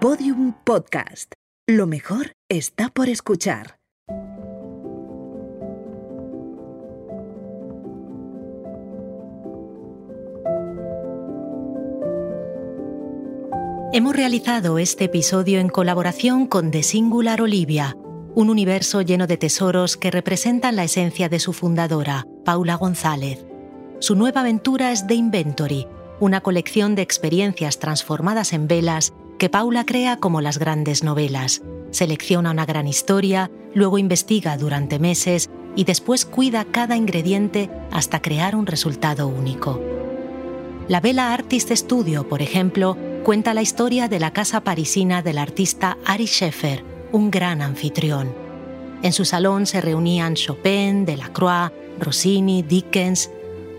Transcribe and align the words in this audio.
Podium 0.00 0.54
Podcast. 0.64 1.34
Lo 1.68 1.86
mejor 1.86 2.32
está 2.48 2.88
por 2.88 3.10
escuchar. 3.10 3.76
Hemos 13.92 14.16
realizado 14.16 14.78
este 14.78 15.04
episodio 15.04 15.60
en 15.60 15.68
colaboración 15.68 16.46
con 16.46 16.70
The 16.70 16.82
Singular 16.82 17.42
Olivia, 17.42 17.94
un 18.34 18.48
universo 18.48 19.02
lleno 19.02 19.26
de 19.26 19.36
tesoros 19.36 19.98
que 19.98 20.10
representan 20.10 20.76
la 20.76 20.84
esencia 20.84 21.28
de 21.28 21.40
su 21.40 21.52
fundadora, 21.52 22.24
Paula 22.46 22.76
González. 22.76 23.44
Su 23.98 24.14
nueva 24.14 24.40
aventura 24.40 24.92
es 24.92 25.06
The 25.06 25.12
Inventory, 25.12 25.86
una 26.20 26.40
colección 26.40 26.94
de 26.94 27.02
experiencias 27.02 27.78
transformadas 27.78 28.54
en 28.54 28.66
velas 28.66 29.12
que 29.40 29.48
Paula 29.48 29.86
crea 29.86 30.18
como 30.18 30.42
las 30.42 30.58
grandes 30.58 31.02
novelas. 31.02 31.62
Selecciona 31.92 32.50
una 32.50 32.66
gran 32.66 32.86
historia, 32.86 33.50
luego 33.72 33.96
investiga 33.96 34.58
durante 34.58 34.98
meses 34.98 35.48
y 35.74 35.84
después 35.84 36.26
cuida 36.26 36.66
cada 36.66 36.94
ingrediente 36.94 37.70
hasta 37.90 38.20
crear 38.20 38.54
un 38.54 38.66
resultado 38.66 39.28
único. 39.28 39.80
La 40.88 41.00
Vela 41.00 41.32
Artist 41.32 41.70
Studio, 41.72 42.28
por 42.28 42.42
ejemplo, 42.42 42.98
cuenta 43.24 43.54
la 43.54 43.62
historia 43.62 44.08
de 44.08 44.20
la 44.20 44.34
casa 44.34 44.60
parisina 44.60 45.22
del 45.22 45.38
artista 45.38 45.96
Ari 46.04 46.26
Scheffer, 46.26 46.84
un 47.10 47.30
gran 47.30 47.62
anfitrión. 47.62 48.34
En 49.02 49.14
su 49.14 49.24
salón 49.24 49.64
se 49.64 49.80
reunían 49.80 50.34
Chopin, 50.34 51.06
Delacroix, 51.06 51.72
Rossini, 51.98 52.60
Dickens. 52.62 53.30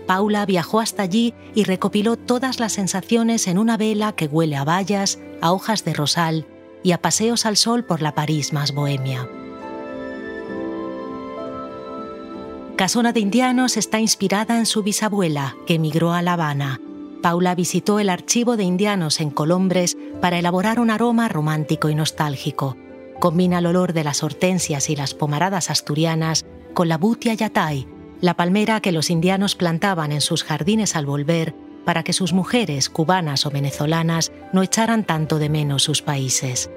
Paula 0.08 0.44
viajó 0.44 0.80
hasta 0.80 1.04
allí 1.04 1.34
y 1.54 1.62
recopiló 1.62 2.16
todas 2.16 2.58
las 2.58 2.72
sensaciones 2.72 3.46
en 3.46 3.58
una 3.58 3.76
vela 3.76 4.10
que 4.10 4.26
huele 4.26 4.56
a 4.56 4.64
bayas, 4.64 5.20
a 5.42 5.52
hojas 5.52 5.84
de 5.84 5.92
rosal 5.92 6.46
y 6.82 6.92
a 6.92 7.02
paseos 7.02 7.44
al 7.44 7.58
sol 7.58 7.84
por 7.84 8.00
la 8.00 8.14
París 8.14 8.54
más 8.54 8.72
bohemia. 8.72 9.28
Casona 12.76 13.12
de 13.12 13.20
Indianos 13.20 13.76
está 13.76 14.00
inspirada 14.00 14.58
en 14.58 14.64
su 14.64 14.82
bisabuela, 14.82 15.54
que 15.66 15.74
emigró 15.74 16.12
a 16.12 16.22
La 16.22 16.32
Habana, 16.32 16.80
Paula 17.22 17.54
visitó 17.54 18.00
el 18.00 18.10
archivo 18.10 18.56
de 18.56 18.64
indianos 18.64 19.20
en 19.20 19.30
Colombres 19.30 19.96
para 20.20 20.38
elaborar 20.38 20.80
un 20.80 20.90
aroma 20.90 21.28
romántico 21.28 21.88
y 21.88 21.94
nostálgico. 21.94 22.76
Combina 23.20 23.60
el 23.60 23.66
olor 23.66 23.92
de 23.92 24.02
las 24.02 24.24
hortensias 24.24 24.90
y 24.90 24.96
las 24.96 25.14
pomaradas 25.14 25.70
asturianas 25.70 26.44
con 26.74 26.88
la 26.88 26.98
butia 26.98 27.32
yatay, 27.34 27.86
la 28.20 28.34
palmera 28.34 28.80
que 28.80 28.90
los 28.90 29.08
indianos 29.08 29.54
plantaban 29.54 30.10
en 30.10 30.20
sus 30.20 30.42
jardines 30.42 30.96
al 30.96 31.06
volver 31.06 31.54
para 31.84 32.02
que 32.02 32.12
sus 32.12 32.32
mujeres, 32.32 32.88
cubanas 32.88 33.46
o 33.46 33.50
venezolanas, 33.50 34.32
no 34.52 34.62
echaran 34.62 35.04
tanto 35.04 35.38
de 35.38 35.48
menos 35.48 35.82
sus 35.82 36.02
países. 36.02 36.70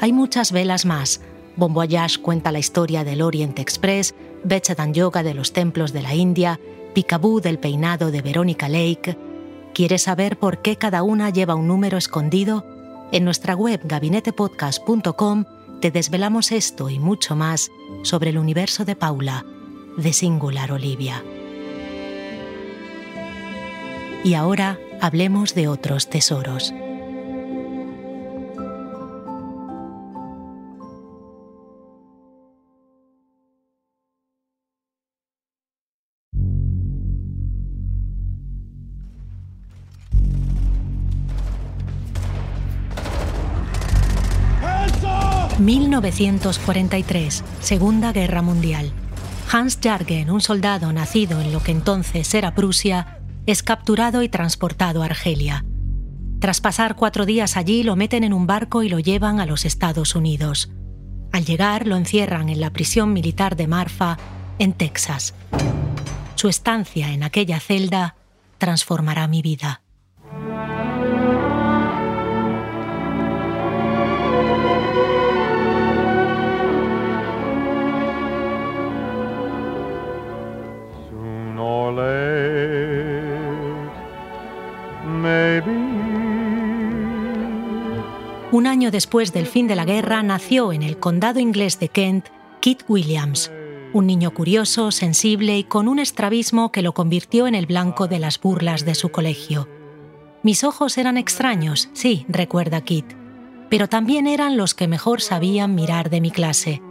Hay 0.00 0.12
muchas 0.12 0.52
velas 0.52 0.84
más. 0.84 1.20
Bon 1.56 1.74
cuenta 2.22 2.52
la 2.52 2.58
historia 2.58 3.04
del 3.04 3.22
Orient 3.22 3.58
Express, 3.58 4.14
Bechadan 4.44 4.94
Yoga 4.94 5.22
de 5.22 5.34
los 5.34 5.52
templos 5.52 5.92
de 5.92 6.02
la 6.02 6.14
India, 6.14 6.60
Picaboo 6.94 7.40
del 7.40 7.58
peinado 7.58 8.10
de 8.10 8.22
Verónica 8.22 8.68
Lake, 8.68 9.16
¿Quieres 9.74 10.02
saber 10.02 10.36
por 10.38 10.62
qué 10.62 10.76
cada 10.76 11.02
una 11.02 11.30
lleva 11.30 11.54
un 11.54 11.68
número 11.68 11.96
escondido? 11.96 12.66
En 13.12 13.24
nuestra 13.24 13.54
web 13.54 13.80
gabinetepodcast.com 13.84 15.44
te 15.80 15.90
desvelamos 15.90 16.52
esto 16.52 16.90
y 16.90 16.98
mucho 16.98 17.36
más 17.36 17.70
sobre 18.02 18.30
el 18.30 18.38
universo 18.38 18.84
de 18.84 18.96
Paula, 18.96 19.44
de 19.96 20.12
Singular 20.12 20.72
Olivia. 20.72 21.22
Y 24.22 24.34
ahora 24.34 24.78
hablemos 25.00 25.54
de 25.54 25.68
otros 25.68 26.08
tesoros. 26.08 26.74
1943, 45.60 47.44
Segunda 47.60 48.12
Guerra 48.12 48.42
Mundial. 48.42 48.90
Hans 49.52 49.78
Jargen, 49.82 50.30
un 50.30 50.40
soldado 50.40 50.92
nacido 50.92 51.40
en 51.40 51.52
lo 51.52 51.62
que 51.62 51.72
entonces 51.72 52.34
era 52.34 52.54
Prusia, 52.54 53.19
es 53.46 53.62
capturado 53.62 54.22
y 54.22 54.28
transportado 54.28 55.02
a 55.02 55.06
Argelia. 55.06 55.64
Tras 56.40 56.60
pasar 56.60 56.96
cuatro 56.96 57.26
días 57.26 57.56
allí, 57.56 57.82
lo 57.82 57.96
meten 57.96 58.24
en 58.24 58.32
un 58.32 58.46
barco 58.46 58.82
y 58.82 58.88
lo 58.88 58.98
llevan 58.98 59.40
a 59.40 59.46
los 59.46 59.64
Estados 59.64 60.14
Unidos. 60.14 60.70
Al 61.32 61.44
llegar, 61.44 61.86
lo 61.86 61.96
encierran 61.96 62.48
en 62.48 62.60
la 62.60 62.70
prisión 62.70 63.12
militar 63.12 63.56
de 63.56 63.66
Marfa, 63.66 64.16
en 64.58 64.72
Texas. 64.72 65.34
Su 66.34 66.48
estancia 66.48 67.12
en 67.12 67.22
aquella 67.22 67.60
celda 67.60 68.16
transformará 68.58 69.28
mi 69.28 69.42
vida. 69.42 69.82
Un 88.60 88.66
año 88.66 88.90
después 88.90 89.32
del 89.32 89.46
fin 89.46 89.68
de 89.68 89.74
la 89.74 89.86
guerra 89.86 90.22
nació 90.22 90.74
en 90.74 90.82
el 90.82 90.98
condado 90.98 91.40
inglés 91.40 91.80
de 91.80 91.88
Kent 91.88 92.26
Kit 92.60 92.82
Williams, 92.88 93.50
un 93.94 94.06
niño 94.06 94.34
curioso, 94.34 94.90
sensible 94.90 95.56
y 95.56 95.64
con 95.64 95.88
un 95.88 95.98
estrabismo 95.98 96.70
que 96.70 96.82
lo 96.82 96.92
convirtió 96.92 97.46
en 97.46 97.54
el 97.54 97.64
blanco 97.64 98.06
de 98.06 98.18
las 98.18 98.38
burlas 98.38 98.84
de 98.84 98.94
su 98.94 99.08
colegio. 99.08 99.66
Mis 100.42 100.62
ojos 100.62 100.98
eran 100.98 101.16
extraños, 101.16 101.88
sí, 101.94 102.26
recuerda 102.28 102.82
Kit, 102.82 103.06
pero 103.70 103.88
también 103.88 104.26
eran 104.26 104.58
los 104.58 104.74
que 104.74 104.88
mejor 104.88 105.22
sabían 105.22 105.74
mirar 105.74 106.10
de 106.10 106.20
mi 106.20 106.30
clase. 106.30 106.82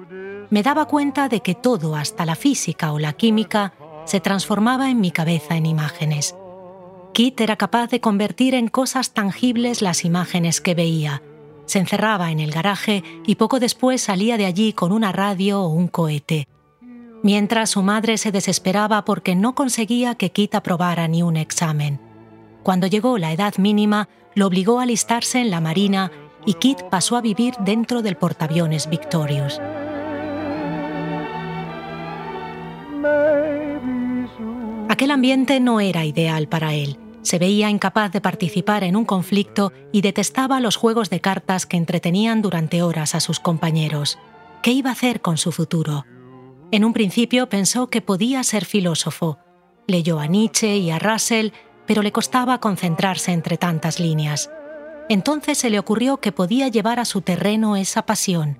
Me 0.50 0.63
daba 0.63 0.86
cuenta 0.86 1.30
de 1.30 1.41
que 1.41 1.53
todo, 1.53 1.96
hasta 1.96 2.25
la 2.25 2.34
física 2.34 2.91
o 2.94 2.97
la 2.97 3.13
química, 3.13 3.74
se 4.06 4.19
transformaba 4.19 4.90
en 4.90 5.00
mi 5.00 5.12
cabeza 5.12 5.56
en 5.56 5.68
imágenes. 5.68 6.36
Kit 7.13 7.40
era 7.41 7.57
capaz 7.57 7.91
de 7.91 8.01
convertir 8.01 8.56
en 8.56 8.69
cosas 8.69 9.13
tangibles 9.13 9.84
las 9.84 10.03
imágenes 10.03 10.62
que 10.62 10.74
veía, 10.74 11.22
se 11.69 11.78
encerraba 11.80 12.31
en 12.31 12.40
el 12.40 12.52
garaje 12.52 13.03
y 13.28 13.35
poco 13.35 13.59
después 13.59 14.02
salía 14.02 14.38
de 14.38 14.46
allí 14.46 14.74
con 14.74 14.91
una 14.91 15.12
radio 15.12 15.62
o 15.62 15.68
un 15.68 15.88
cohete. 15.88 16.47
Mientras 17.22 17.69
su 17.69 17.84
madre 17.84 18.18
se 18.18 18.31
desesperaba 18.31 19.06
porque 19.06 19.35
no 19.35 19.53
conseguía 19.53 20.16
que 20.16 20.31
Kit 20.31 20.56
aprobara 20.56 21.07
ni 21.07 21.22
un 21.22 21.38
examen. 21.38 22.00
Cuando 22.63 22.88
llegó 22.88 23.18
la 23.18 23.31
edad 23.31 23.56
mínima, 23.57 24.09
lo 24.34 24.47
obligó 24.47 24.80
a 24.80 24.84
alistarse 24.84 25.40
en 25.40 25.52
la 25.52 25.62
Marina 25.62 26.12
y 26.46 26.53
Kit 26.56 26.81
pasó 26.90 27.18
a 27.18 27.22
vivir 27.22 27.53
dentro 27.59 28.01
del 28.01 28.16
portaaviones 28.16 28.90
Victorious. 28.90 29.62
Aquel 34.90 35.12
ambiente 35.12 35.59
no 35.59 35.80
era 35.80 36.03
ideal 36.03 36.47
para 36.47 36.74
él 36.74 36.97
se 37.22 37.40
veía 37.40 37.69
incapaz 37.69 38.12
de 38.12 38.22
participar 38.22 38.84
en 38.84 38.96
un 38.96 39.06
conflicto 39.06 39.74
y 39.91 40.02
detestaba 40.02 40.59
los 40.59 40.75
juegos 40.75 41.09
de 41.09 41.19
cartas 41.19 41.66
que 41.66 41.78
entretenían 41.78 42.41
durante 42.41 42.81
horas 42.81 43.16
a 43.16 43.19
sus 43.19 43.40
compañeros. 43.40 44.18
¿Qué 44.62 44.72
iba 44.72 44.90
a 44.90 44.94
hacer 44.94 45.22
con 45.22 45.38
su 45.38 45.52
futuro? 45.52 46.06
En 46.72 46.85
un 46.85 46.94
principio 46.94 47.50
pensó 47.50 47.90
que 47.90 48.02
podía 48.02 48.44
ser 48.44 48.66
filósofo. 48.66 49.40
Leyó 49.88 50.19
a 50.19 50.28
Nietzsche 50.28 50.78
y 50.78 50.91
a 50.91 51.00
Russell, 51.00 51.50
pero 51.88 52.03
le 52.03 52.12
costaba 52.12 52.59
concentrarse 52.59 53.31
entre 53.31 53.57
tantas 53.57 54.00
líneas. 54.00 54.50
Entonces 55.09 55.57
se 55.57 55.71
le 55.71 55.80
ocurrió 55.80 56.18
que 56.18 56.31
podía 56.31 56.68
llevar 56.68 57.00
a 57.00 57.06
su 57.06 57.21
terreno 57.21 57.75
esa 57.75 58.06
pasión. 58.06 58.60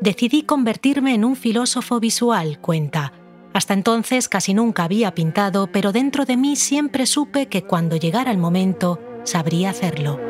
Decidí 0.00 0.42
convertirme 0.42 1.14
en 1.14 1.24
un 1.24 1.36
filósofo 1.36 2.00
visual, 2.00 2.58
cuenta, 2.60 3.12
hasta 3.54 3.72
entonces 3.72 4.28
casi 4.28 4.52
nunca 4.52 4.84
había 4.84 5.14
pintado, 5.14 5.68
pero 5.68 5.92
dentro 5.92 6.24
de 6.24 6.36
mí 6.36 6.56
siempre 6.56 7.06
supe 7.06 7.46
que 7.46 7.62
cuando 7.62 7.96
llegara 7.96 8.32
el 8.32 8.38
momento 8.38 9.00
sabría 9.22 9.70
hacerlo. 9.70 10.20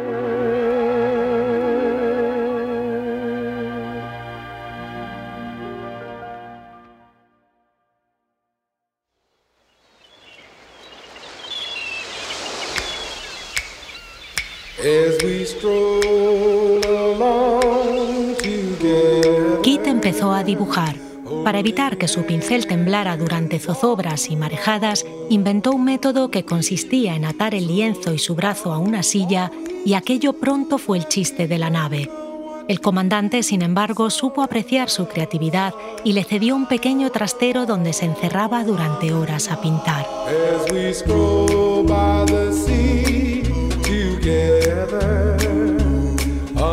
Kit 19.62 19.86
empezó 19.86 20.34
a 20.34 20.44
dibujar 20.44 21.03
para 21.44 21.58
evitar 21.58 21.96
que 21.96 22.08
su 22.08 22.24
pincel 22.24 22.66
temblara 22.66 23.16
durante 23.16 23.58
zozobras 23.58 24.30
y 24.30 24.36
marejadas, 24.36 25.06
inventó 25.30 25.72
un 25.72 25.84
método 25.84 26.30
que 26.30 26.44
consistía 26.44 27.14
en 27.14 27.24
atar 27.24 27.54
el 27.54 27.66
lienzo 27.66 28.12
y 28.12 28.18
su 28.18 28.34
brazo 28.34 28.72
a 28.72 28.78
una 28.78 29.02
silla 29.02 29.50
y 29.84 29.94
aquello 29.94 30.34
pronto 30.34 30.78
fue 30.78 30.98
el 30.98 31.08
chiste 31.08 31.48
de 31.48 31.58
la 31.58 31.70
nave. 31.70 32.10
El 32.66 32.80
comandante, 32.80 33.42
sin 33.42 33.60
embargo, 33.60 34.08
supo 34.08 34.42
apreciar 34.42 34.88
su 34.88 35.06
creatividad 35.06 35.74
y 36.02 36.12
le 36.12 36.24
cedió 36.24 36.56
un 36.56 36.66
pequeño 36.66 37.10
trastero 37.10 37.66
donde 37.66 37.92
se 37.92 38.06
encerraba 38.06 38.64
durante 38.64 39.12
horas 39.12 39.50
a 39.50 39.60
pintar. 39.60 40.06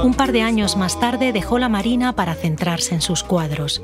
Un 0.04 0.14
par 0.14 0.32
de 0.32 0.42
años 0.42 0.78
más 0.78 1.00
tarde 1.00 1.34
dejó 1.34 1.60
la 1.60 1.68
Marina 1.68 2.14
para 2.14 2.36
centrarse 2.36 2.96
en 2.96 3.02
sus 3.02 3.24
cuadros. 3.24 3.82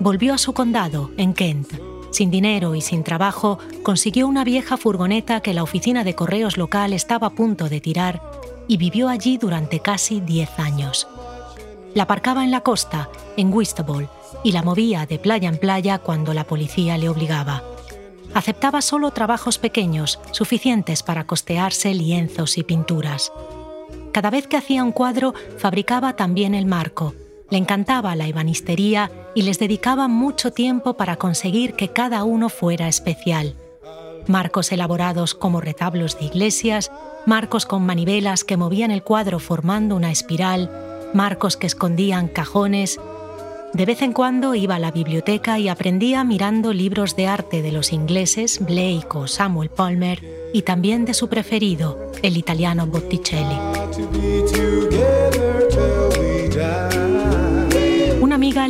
Volvió 0.00 0.34
a 0.34 0.38
su 0.38 0.52
condado, 0.52 1.10
en 1.16 1.34
Kent. 1.34 1.72
Sin 2.10 2.30
dinero 2.30 2.74
y 2.74 2.80
sin 2.80 3.02
trabajo, 3.02 3.58
consiguió 3.82 4.28
una 4.28 4.44
vieja 4.44 4.76
furgoneta 4.76 5.40
que 5.40 5.54
la 5.54 5.62
oficina 5.62 6.04
de 6.04 6.14
correos 6.14 6.56
local 6.56 6.92
estaba 6.92 7.28
a 7.28 7.34
punto 7.34 7.68
de 7.68 7.80
tirar 7.80 8.22
y 8.68 8.76
vivió 8.76 9.08
allí 9.08 9.36
durante 9.36 9.80
casi 9.80 10.20
10 10.20 10.58
años. 10.58 11.08
La 11.94 12.04
aparcaba 12.04 12.44
en 12.44 12.50
la 12.50 12.60
costa, 12.60 13.08
en 13.36 13.52
Whistable, 13.52 14.08
y 14.42 14.52
la 14.52 14.62
movía 14.62 15.06
de 15.06 15.18
playa 15.18 15.48
en 15.48 15.58
playa 15.58 15.98
cuando 15.98 16.34
la 16.34 16.44
policía 16.44 16.98
le 16.98 17.08
obligaba. 17.08 17.62
Aceptaba 18.34 18.82
solo 18.82 19.12
trabajos 19.12 19.58
pequeños, 19.58 20.18
suficientes 20.32 21.04
para 21.04 21.26
costearse 21.26 21.94
lienzos 21.94 22.58
y 22.58 22.64
pinturas. 22.64 23.32
Cada 24.12 24.30
vez 24.30 24.46
que 24.48 24.56
hacía 24.56 24.82
un 24.82 24.92
cuadro, 24.92 25.34
fabricaba 25.58 26.16
también 26.16 26.54
el 26.54 26.66
marco. 26.66 27.14
Le 27.54 27.58
encantaba 27.58 28.16
la 28.16 28.26
ebanistería 28.26 29.12
y 29.32 29.42
les 29.42 29.60
dedicaba 29.60 30.08
mucho 30.08 30.50
tiempo 30.50 30.94
para 30.94 31.18
conseguir 31.18 31.74
que 31.74 31.86
cada 31.86 32.24
uno 32.24 32.48
fuera 32.48 32.88
especial. 32.88 33.54
Marcos 34.26 34.72
elaborados 34.72 35.36
como 35.36 35.60
retablos 35.60 36.18
de 36.18 36.24
iglesias, 36.24 36.90
marcos 37.26 37.64
con 37.64 37.86
manivelas 37.86 38.42
que 38.42 38.56
movían 38.56 38.90
el 38.90 39.04
cuadro 39.04 39.38
formando 39.38 39.94
una 39.94 40.10
espiral, 40.10 40.68
marcos 41.14 41.56
que 41.56 41.68
escondían 41.68 42.26
cajones. 42.26 42.98
De 43.72 43.86
vez 43.86 44.02
en 44.02 44.14
cuando 44.14 44.56
iba 44.56 44.74
a 44.74 44.80
la 44.80 44.90
biblioteca 44.90 45.60
y 45.60 45.68
aprendía 45.68 46.24
mirando 46.24 46.72
libros 46.72 47.14
de 47.14 47.28
arte 47.28 47.62
de 47.62 47.70
los 47.70 47.92
ingleses 47.92 48.58
Blake 48.66 49.06
o 49.10 49.28
Samuel 49.28 49.68
Palmer 49.68 50.50
y 50.52 50.62
también 50.62 51.04
de 51.04 51.14
su 51.14 51.28
preferido, 51.28 52.10
el 52.20 52.36
italiano 52.36 52.88
Botticelli. 52.88 53.60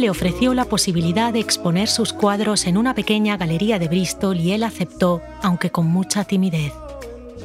Le 0.04 0.10
ofreció 0.10 0.52
la 0.52 0.66
posibilidad 0.66 1.32
de 1.32 1.40
exponer 1.40 1.88
sus 1.88 2.12
cuadros 2.12 2.66
en 2.66 2.76
una 2.76 2.94
pequeña 2.94 3.38
galería 3.38 3.78
de 3.78 3.88
Bristol 3.88 4.38
y 4.38 4.52
él 4.52 4.62
aceptó, 4.62 5.22
aunque 5.42 5.70
con 5.70 5.86
mucha 5.86 6.24
timidez. 6.24 6.74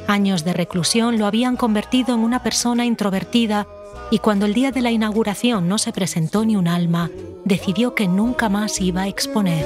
Años 0.07 0.43
de 0.43 0.51
reclusión 0.51 1.17
lo 1.17 1.25
habían 1.25 1.55
convertido 1.55 2.13
en 2.13 2.19
una 2.19 2.43
persona 2.43 2.85
introvertida 2.85 3.65
y 4.11 4.19
cuando 4.19 4.45
el 4.45 4.53
día 4.53 4.71
de 4.71 4.81
la 4.81 4.91
inauguración 4.91 5.69
no 5.69 5.77
se 5.77 5.93
presentó 5.93 6.43
ni 6.43 6.57
un 6.57 6.67
alma, 6.67 7.09
decidió 7.45 7.95
que 7.95 8.09
nunca 8.09 8.49
más 8.49 8.81
iba 8.81 9.03
a 9.03 9.07
exponer. 9.07 9.65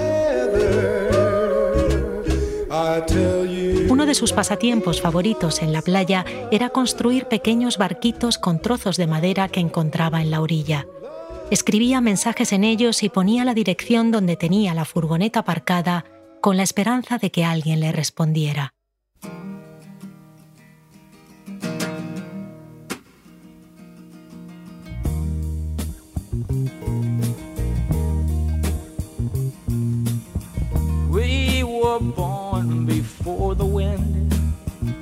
Uno 3.90 4.06
de 4.06 4.14
sus 4.14 4.34
pasatiempos 4.34 5.02
favoritos 5.02 5.64
en 5.64 5.74
la 5.74 5.82
playa 5.82 6.26
era 6.52 6.70
construir 6.70 7.26
pequeños 7.26 7.80
barquitos 7.80 8.38
con 8.38 8.62
trozos 8.62 8.98
de 8.98 9.08
madera 9.08 9.48
que 9.48 9.62
encontraba 9.62 10.22
en 10.22 10.30
la 10.30 10.42
orilla. 10.42 10.86
Escribía 11.54 12.02
mensajes 12.02 12.52
en 12.52 12.64
ellos 12.64 13.04
y 13.04 13.10
ponía 13.10 13.46
la 13.46 13.54
dirección 13.54 14.10
donde 14.10 14.36
tenía 14.36 14.74
la 14.74 14.86
furgoneta 14.86 15.42
aparcada 15.42 16.04
con 16.42 16.58
la 16.58 16.64
esperanza 16.64 17.20
de 17.20 17.30
que 17.30 17.46
alguien 17.46 17.80
le 17.80 17.92
respondiera. 17.92 18.74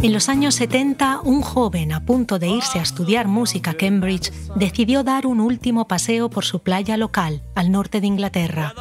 En 0.03 0.13
los 0.13 0.29
años 0.29 0.55
70, 0.55 1.21
un 1.23 1.43
joven 1.43 1.91
a 1.91 2.03
punto 2.03 2.39
de 2.39 2.49
irse 2.49 2.79
a 2.79 2.81
estudiar 2.81 3.27
música 3.27 3.71
a 3.71 3.73
Cambridge 3.75 4.31
decidió 4.55 5.03
dar 5.03 5.27
un 5.27 5.39
último 5.39 5.87
paseo 5.87 6.27
por 6.27 6.43
su 6.43 6.63
playa 6.63 6.97
local, 6.97 7.43
al 7.53 7.71
norte 7.71 8.01
de 8.01 8.07
Inglaterra. 8.07 8.73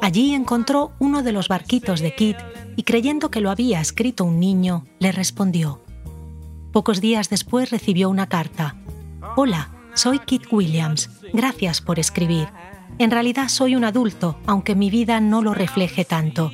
Allí 0.00 0.34
encontró 0.34 0.92
uno 1.00 1.24
de 1.24 1.32
los 1.32 1.48
barquitos 1.48 1.98
de 1.98 2.14
Kit 2.14 2.36
y 2.76 2.84
creyendo 2.84 3.28
que 3.28 3.40
lo 3.40 3.50
había 3.50 3.80
escrito 3.80 4.24
un 4.24 4.38
niño, 4.38 4.84
le 5.00 5.10
respondió. 5.10 5.82
Pocos 6.70 7.00
días 7.00 7.28
después 7.28 7.72
recibió 7.72 8.08
una 8.08 8.28
carta. 8.28 8.76
Hola, 9.34 9.72
soy 9.94 10.20
Kit 10.20 10.44
Williams. 10.52 11.10
Gracias 11.32 11.80
por 11.80 11.98
escribir. 11.98 12.46
En 12.98 13.10
realidad 13.10 13.48
soy 13.48 13.74
un 13.74 13.84
adulto, 13.84 14.38
aunque 14.46 14.76
mi 14.76 14.90
vida 14.90 15.20
no 15.20 15.42
lo 15.42 15.54
refleje 15.54 16.04
tanto. 16.04 16.52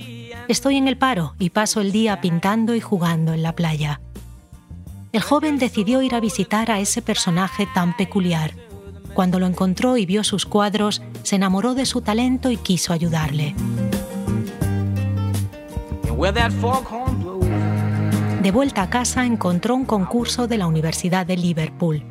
Estoy 0.49 0.77
en 0.77 0.89
el 0.89 0.97
paro 0.97 1.35
y 1.39 1.51
paso 1.51 1.83
el 1.83 1.93
día 1.93 2.23
pintando 2.23 2.75
y 2.75 2.81
jugando 2.81 3.35
en 3.35 3.43
la 3.43 3.55
playa. 3.55 4.01
El 5.13 5.21
joven 5.21 5.59
decidió 5.59 6.01
ir 6.01 6.15
a 6.15 6.21
visitar 6.21 6.71
a 6.71 6.81
ese 6.81 7.03
personaje 7.03 7.69
tan 7.75 7.95
peculiar. 7.95 8.53
Cuando 9.13 9.39
lo 9.39 9.47
encontró 9.47 9.99
y 9.99 10.07
vio 10.07 10.25
sus 10.25 10.47
cuadros, 10.47 11.03
se 11.23 11.37
enamoró 11.37 11.75
de 11.75 11.85
su 11.85 12.01
talento 12.01 12.51
y 12.51 12.57
quiso 12.57 12.95
ayudarle. 12.95 13.55
De 18.43 18.51
vuelta 18.51 18.83
a 18.83 18.91
casa 18.91 19.27
encontró 19.27 19.75
un 19.75 19.85
concurso 19.85 20.47
de 20.47 20.57
la 20.57 20.67
Universidad 20.67 21.27
de 21.27 21.37
Liverpool. 21.37 22.03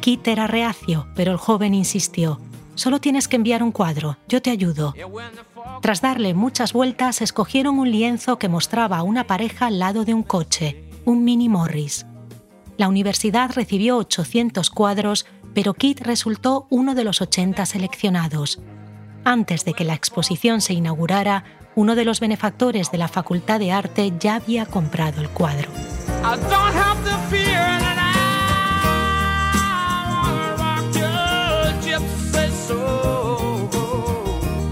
Kit 0.00 0.28
era 0.28 0.46
reacio, 0.46 1.06
pero 1.14 1.32
el 1.32 1.38
joven 1.38 1.72
insistió. 1.72 2.40
Solo 2.76 3.00
tienes 3.00 3.26
que 3.26 3.36
enviar 3.36 3.62
un 3.62 3.72
cuadro, 3.72 4.18
yo 4.28 4.40
te 4.42 4.50
ayudo. 4.50 4.94
Tras 5.80 6.02
darle 6.02 6.34
muchas 6.34 6.74
vueltas, 6.74 7.22
escogieron 7.22 7.78
un 7.78 7.90
lienzo 7.90 8.38
que 8.38 8.50
mostraba 8.50 8.98
a 8.98 9.02
una 9.02 9.26
pareja 9.26 9.66
al 9.66 9.78
lado 9.78 10.04
de 10.04 10.12
un 10.12 10.22
coche, 10.22 10.84
un 11.06 11.24
Mini 11.24 11.48
Morris. 11.48 12.06
La 12.76 12.88
universidad 12.88 13.50
recibió 13.54 13.96
800 13.96 14.68
cuadros, 14.68 15.24
pero 15.54 15.72
Kit 15.72 16.02
resultó 16.02 16.66
uno 16.68 16.94
de 16.94 17.04
los 17.04 17.22
80 17.22 17.64
seleccionados. 17.64 18.60
Antes 19.24 19.64
de 19.64 19.72
que 19.72 19.84
la 19.84 19.94
exposición 19.94 20.60
se 20.60 20.74
inaugurara, 20.74 21.44
uno 21.74 21.94
de 21.94 22.04
los 22.04 22.20
benefactores 22.20 22.90
de 22.90 22.98
la 22.98 23.08
Facultad 23.08 23.58
de 23.58 23.72
Arte 23.72 24.12
ya 24.20 24.34
había 24.34 24.66
comprado 24.66 25.22
el 25.22 25.30
cuadro. 25.30 25.70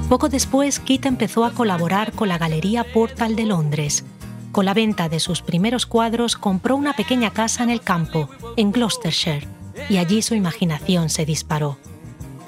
Poco 0.08 0.28
después, 0.28 0.80
Kit 0.80 1.06
empezó 1.06 1.44
a 1.44 1.52
colaborar 1.52 2.12
con 2.12 2.28
la 2.28 2.38
Galería 2.38 2.84
Portal 2.84 3.36
de 3.36 3.46
Londres. 3.46 4.04
Con 4.52 4.66
la 4.66 4.74
venta 4.74 5.08
de 5.08 5.18
sus 5.18 5.40
primeros 5.40 5.86
cuadros, 5.86 6.36
compró 6.36 6.76
una 6.76 6.92
pequeña 6.92 7.30
casa 7.30 7.64
en 7.64 7.70
el 7.70 7.80
campo, 7.80 8.28
en 8.56 8.70
Gloucestershire, 8.70 9.48
y 9.88 9.96
allí 9.96 10.22
su 10.22 10.34
imaginación 10.34 11.08
se 11.08 11.24
disparó. 11.24 11.78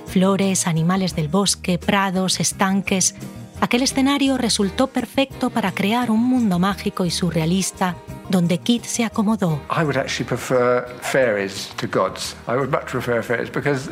Flores, 0.06 0.66
animales 0.66 1.16
del 1.16 1.28
bosque, 1.28 1.78
prados, 1.78 2.40
estanques. 2.40 3.14
Aquel 3.60 3.82
escenario 3.82 4.36
resultó 4.36 4.88
perfecto 4.88 5.50
para 5.50 5.72
crear 5.72 6.10
un 6.10 6.22
mundo 6.22 6.58
mágico 6.58 7.06
y 7.06 7.10
surrealista 7.10 7.96
donde 8.28 8.58
Kit 8.58 8.84
se 8.84 9.04
acomodó. 9.04 9.60
I 9.70 9.82
would 9.82 9.96
actually 9.96 10.28
prefer 10.28 10.86
fairies 11.00 11.70
to 11.76 11.86
gods. 11.86 12.36
I 12.46 12.52
would 12.52 12.70
much 12.70 12.86
prefer 12.86 13.22
fairies 13.22 13.50
because 13.50 13.90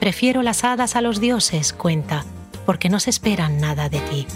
Prefiero 0.00 0.42
las 0.42 0.64
hadas 0.64 0.96
a 0.96 1.00
los 1.00 1.20
dioses, 1.20 1.72
cuenta, 1.72 2.24
porque 2.64 2.88
no 2.88 3.00
se 3.00 3.10
esperan 3.10 3.60
nada 3.60 3.88
de 3.88 4.00
ti. 4.00 4.26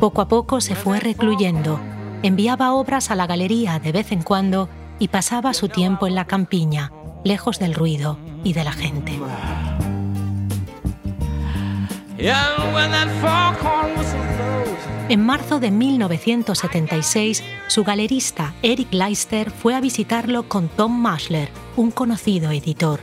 Poco 0.00 0.20
a 0.20 0.28
poco 0.28 0.60
se 0.60 0.74
fue 0.74 1.00
recluyendo. 1.00 1.80
Enviaba 2.22 2.72
obras 2.74 3.10
a 3.10 3.14
la 3.14 3.26
galería 3.26 3.78
de 3.78 3.92
vez 3.92 4.12
en 4.12 4.22
cuando 4.22 4.68
y 4.98 5.08
pasaba 5.08 5.54
su 5.54 5.68
tiempo 5.68 6.06
en 6.06 6.14
la 6.14 6.26
campiña, 6.26 6.92
lejos 7.24 7.58
del 7.58 7.74
ruido 7.74 8.18
y 8.44 8.52
de 8.52 8.64
la 8.64 8.72
gente. 8.72 9.18
En 15.08 15.24
marzo 15.24 15.60
de 15.60 15.70
1976, 15.70 17.44
su 17.68 17.84
galerista 17.84 18.54
Eric 18.62 18.92
Leister 18.92 19.50
fue 19.50 19.74
a 19.74 19.80
visitarlo 19.80 20.48
con 20.48 20.68
Tom 20.68 20.98
Maschler, 20.98 21.50
un 21.76 21.90
conocido 21.90 22.50
editor. 22.50 23.00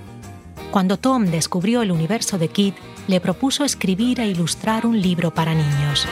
Cuando 0.71 0.97
Tom 0.97 1.25
descubrió 1.25 1.83
el 1.83 1.91
universo 1.91 2.39
de 2.39 2.47
Kid, 2.47 2.73
le 3.07 3.21
propuso 3.21 3.63
escribir 3.63 4.19
e 4.19 4.27
ilustrar 4.27 4.87
un 4.87 4.99
libro 4.99 5.31
para 5.31 5.53
niños. 5.53 6.07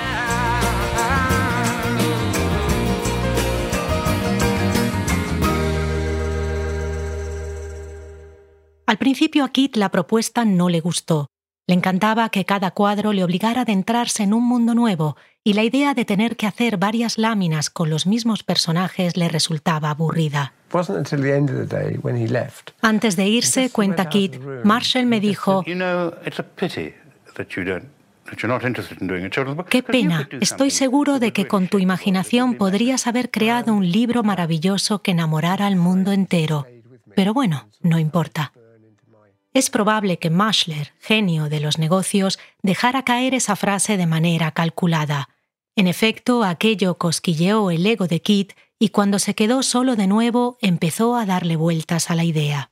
Al 8.86 8.98
principio 8.98 9.44
a 9.46 9.50
Kit 9.50 9.78
la 9.78 9.90
propuesta 9.90 10.46
no 10.46 10.70
le 10.70 10.82
gustó. 10.82 11.31
Le 11.68 11.76
encantaba 11.76 12.30
que 12.30 12.46
cada 12.46 12.72
cuadro 12.72 13.14
le 13.14 13.24
obligara 13.24 13.62
a 13.62 13.64
adentrarse 13.64 14.24
en 14.24 14.34
un 14.34 14.44
mundo 14.48 14.74
nuevo 14.74 15.16
y 15.44 15.54
la 15.54 15.64
idea 15.64 15.94
de 15.94 16.06
tener 16.06 16.36
que 16.38 16.48
hacer 16.48 16.78
varias 16.78 17.18
láminas 17.18 17.70
con 17.70 17.90
los 17.90 18.06
mismos 18.06 18.44
personajes 18.44 19.18
le 19.18 19.30
resultaba 19.30 19.90
aburrida. 19.90 20.54
Antes 22.82 23.16
de 23.16 23.28
irse, 23.28 23.70
cuenta 23.70 24.10
Kit, 24.10 24.40
Marshall 24.64 25.06
me 25.06 25.20
dijo, 25.20 25.64
Qué 29.70 29.84
pena, 29.84 30.30
estoy 30.40 30.72
seguro 30.72 31.20
de 31.20 31.34
que 31.34 31.48
con 31.48 31.68
tu 31.68 31.80
imaginación 31.80 32.56
podrías 32.56 33.08
haber 33.08 33.30
creado 33.30 33.74
un 33.74 33.92
libro 33.92 34.24
maravilloso 34.24 35.02
que 35.02 35.12
enamorara 35.12 35.68
al 35.68 35.76
mundo 35.76 36.12
entero. 36.12 36.66
Pero 37.16 37.34
bueno, 37.34 37.68
no 37.82 38.00
importa. 38.00 38.54
Es 39.54 39.70
probable 39.70 40.18
que 40.18 40.30
Mashler, 40.30 40.94
genio 41.00 41.50
de 41.50 41.60
los 41.60 41.78
negocios, 41.78 42.40
dejara 42.62 43.04
caer 43.04 43.34
esa 43.34 43.56
frase 43.56 43.98
de 43.98 44.06
manera 44.08 44.52
calculada. 44.52 45.28
En 45.76 45.88
efecto, 45.88 46.44
aquello 46.44 46.98
cosquilleó 46.98 47.70
el 47.70 47.86
ego 47.86 48.08
de 48.08 48.22
Kit 48.22 48.54
y 48.80 48.90
cuando 48.90 49.20
se 49.20 49.36
quedó 49.36 49.62
solo 49.62 49.96
de 49.96 50.08
nuevo 50.08 50.58
empezó 50.62 51.16
a 51.16 51.26
darle 51.26 51.58
vueltas 51.58 52.10
a 52.10 52.16
la 52.16 52.24
idea. 52.24 52.72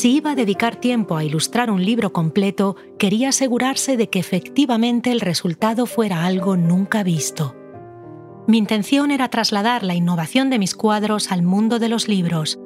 Si 0.00 0.16
iba 0.16 0.30
a 0.30 0.34
dedicar 0.34 0.76
tiempo 0.76 1.18
a 1.18 1.24
ilustrar 1.24 1.70
un 1.70 1.84
libro 1.84 2.10
completo, 2.10 2.74
quería 2.98 3.28
asegurarse 3.28 3.98
de 3.98 4.08
que 4.08 4.18
efectivamente 4.18 5.12
el 5.12 5.20
resultado 5.20 5.84
fuera 5.84 6.24
algo 6.24 6.56
nunca 6.56 7.02
visto. 7.02 7.54
Mi 8.46 8.56
intención 8.56 9.10
era 9.10 9.28
trasladar 9.28 9.82
la 9.82 9.94
innovación 9.94 10.48
de 10.48 10.58
mis 10.58 10.74
cuadros 10.74 11.30
al 11.30 11.42
mundo 11.42 11.78
de 11.78 11.90
los 11.90 12.08
libros. 12.08 12.58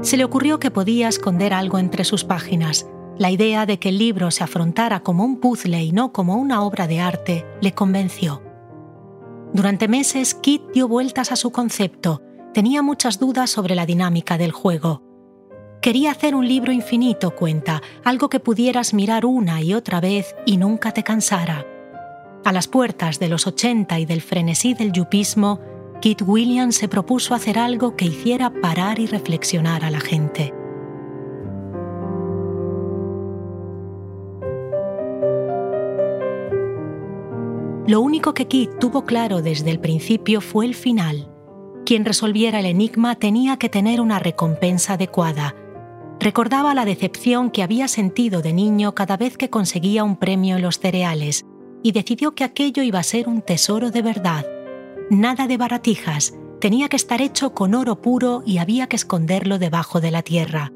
Se 0.00 0.16
le 0.16 0.24
ocurrió 0.24 0.58
que 0.58 0.70
podía 0.70 1.08
esconder 1.08 1.52
algo 1.52 1.78
entre 1.78 2.04
sus 2.04 2.24
páginas. 2.24 2.88
La 3.18 3.30
idea 3.30 3.66
de 3.66 3.78
que 3.78 3.90
el 3.90 3.98
libro 3.98 4.30
se 4.30 4.44
afrontara 4.44 5.00
como 5.00 5.26
un 5.26 5.40
puzzle 5.40 5.82
y 5.82 5.92
no 5.92 6.10
como 6.10 6.36
una 6.36 6.62
obra 6.62 6.86
de 6.86 7.00
arte 7.00 7.44
le 7.60 7.74
convenció. 7.74 8.42
Durante 9.52 9.88
meses, 9.88 10.32
Kit 10.32 10.62
dio 10.72 10.88
vueltas 10.88 11.32
a 11.32 11.36
su 11.36 11.52
concepto 11.52 12.22
tenía 12.54 12.82
muchas 12.82 13.18
dudas 13.18 13.50
sobre 13.50 13.74
la 13.74 13.84
dinámica 13.84 14.38
del 14.38 14.52
juego. 14.52 15.02
Quería 15.82 16.12
hacer 16.12 16.34
un 16.34 16.48
libro 16.48 16.72
infinito, 16.72 17.34
cuenta, 17.34 17.82
algo 18.04 18.30
que 18.30 18.40
pudieras 18.40 18.94
mirar 18.94 19.26
una 19.26 19.60
y 19.60 19.74
otra 19.74 20.00
vez 20.00 20.34
y 20.46 20.56
nunca 20.56 20.92
te 20.92 21.02
cansara. 21.02 21.66
A 22.44 22.52
las 22.52 22.68
puertas 22.68 23.18
de 23.18 23.28
los 23.28 23.46
80 23.46 23.98
y 23.98 24.06
del 24.06 24.22
frenesí 24.22 24.72
del 24.72 24.92
yupismo, 24.92 25.60
Kit 26.00 26.22
Williams 26.22 26.76
se 26.76 26.88
propuso 26.88 27.34
hacer 27.34 27.58
algo 27.58 27.96
que 27.96 28.06
hiciera 28.06 28.50
parar 28.50 28.98
y 29.00 29.06
reflexionar 29.06 29.84
a 29.84 29.90
la 29.90 30.00
gente. 30.00 30.54
Lo 37.86 38.00
único 38.00 38.32
que 38.32 38.46
Kit 38.46 38.78
tuvo 38.78 39.04
claro 39.04 39.42
desde 39.42 39.70
el 39.70 39.80
principio 39.80 40.40
fue 40.40 40.66
el 40.66 40.74
final. 40.74 41.33
Quien 41.84 42.06
resolviera 42.06 42.60
el 42.60 42.66
enigma 42.66 43.14
tenía 43.16 43.58
que 43.58 43.68
tener 43.68 44.00
una 44.00 44.18
recompensa 44.18 44.94
adecuada. 44.94 45.54
Recordaba 46.18 46.74
la 46.74 46.86
decepción 46.86 47.50
que 47.50 47.62
había 47.62 47.88
sentido 47.88 48.40
de 48.40 48.54
niño 48.54 48.94
cada 48.94 49.18
vez 49.18 49.36
que 49.36 49.50
conseguía 49.50 50.04
un 50.04 50.16
premio 50.16 50.56
en 50.56 50.62
los 50.62 50.78
cereales 50.78 51.44
y 51.82 51.92
decidió 51.92 52.34
que 52.34 52.44
aquello 52.44 52.82
iba 52.82 52.98
a 52.98 53.02
ser 53.02 53.28
un 53.28 53.42
tesoro 53.42 53.90
de 53.90 54.00
verdad. 54.00 54.46
Nada 55.10 55.46
de 55.46 55.58
baratijas, 55.58 56.34
tenía 56.58 56.88
que 56.88 56.96
estar 56.96 57.20
hecho 57.20 57.52
con 57.52 57.74
oro 57.74 58.00
puro 58.00 58.42
y 58.46 58.56
había 58.56 58.86
que 58.86 58.96
esconderlo 58.96 59.58
debajo 59.58 60.00
de 60.00 60.10
la 60.10 60.22
tierra. 60.22 60.72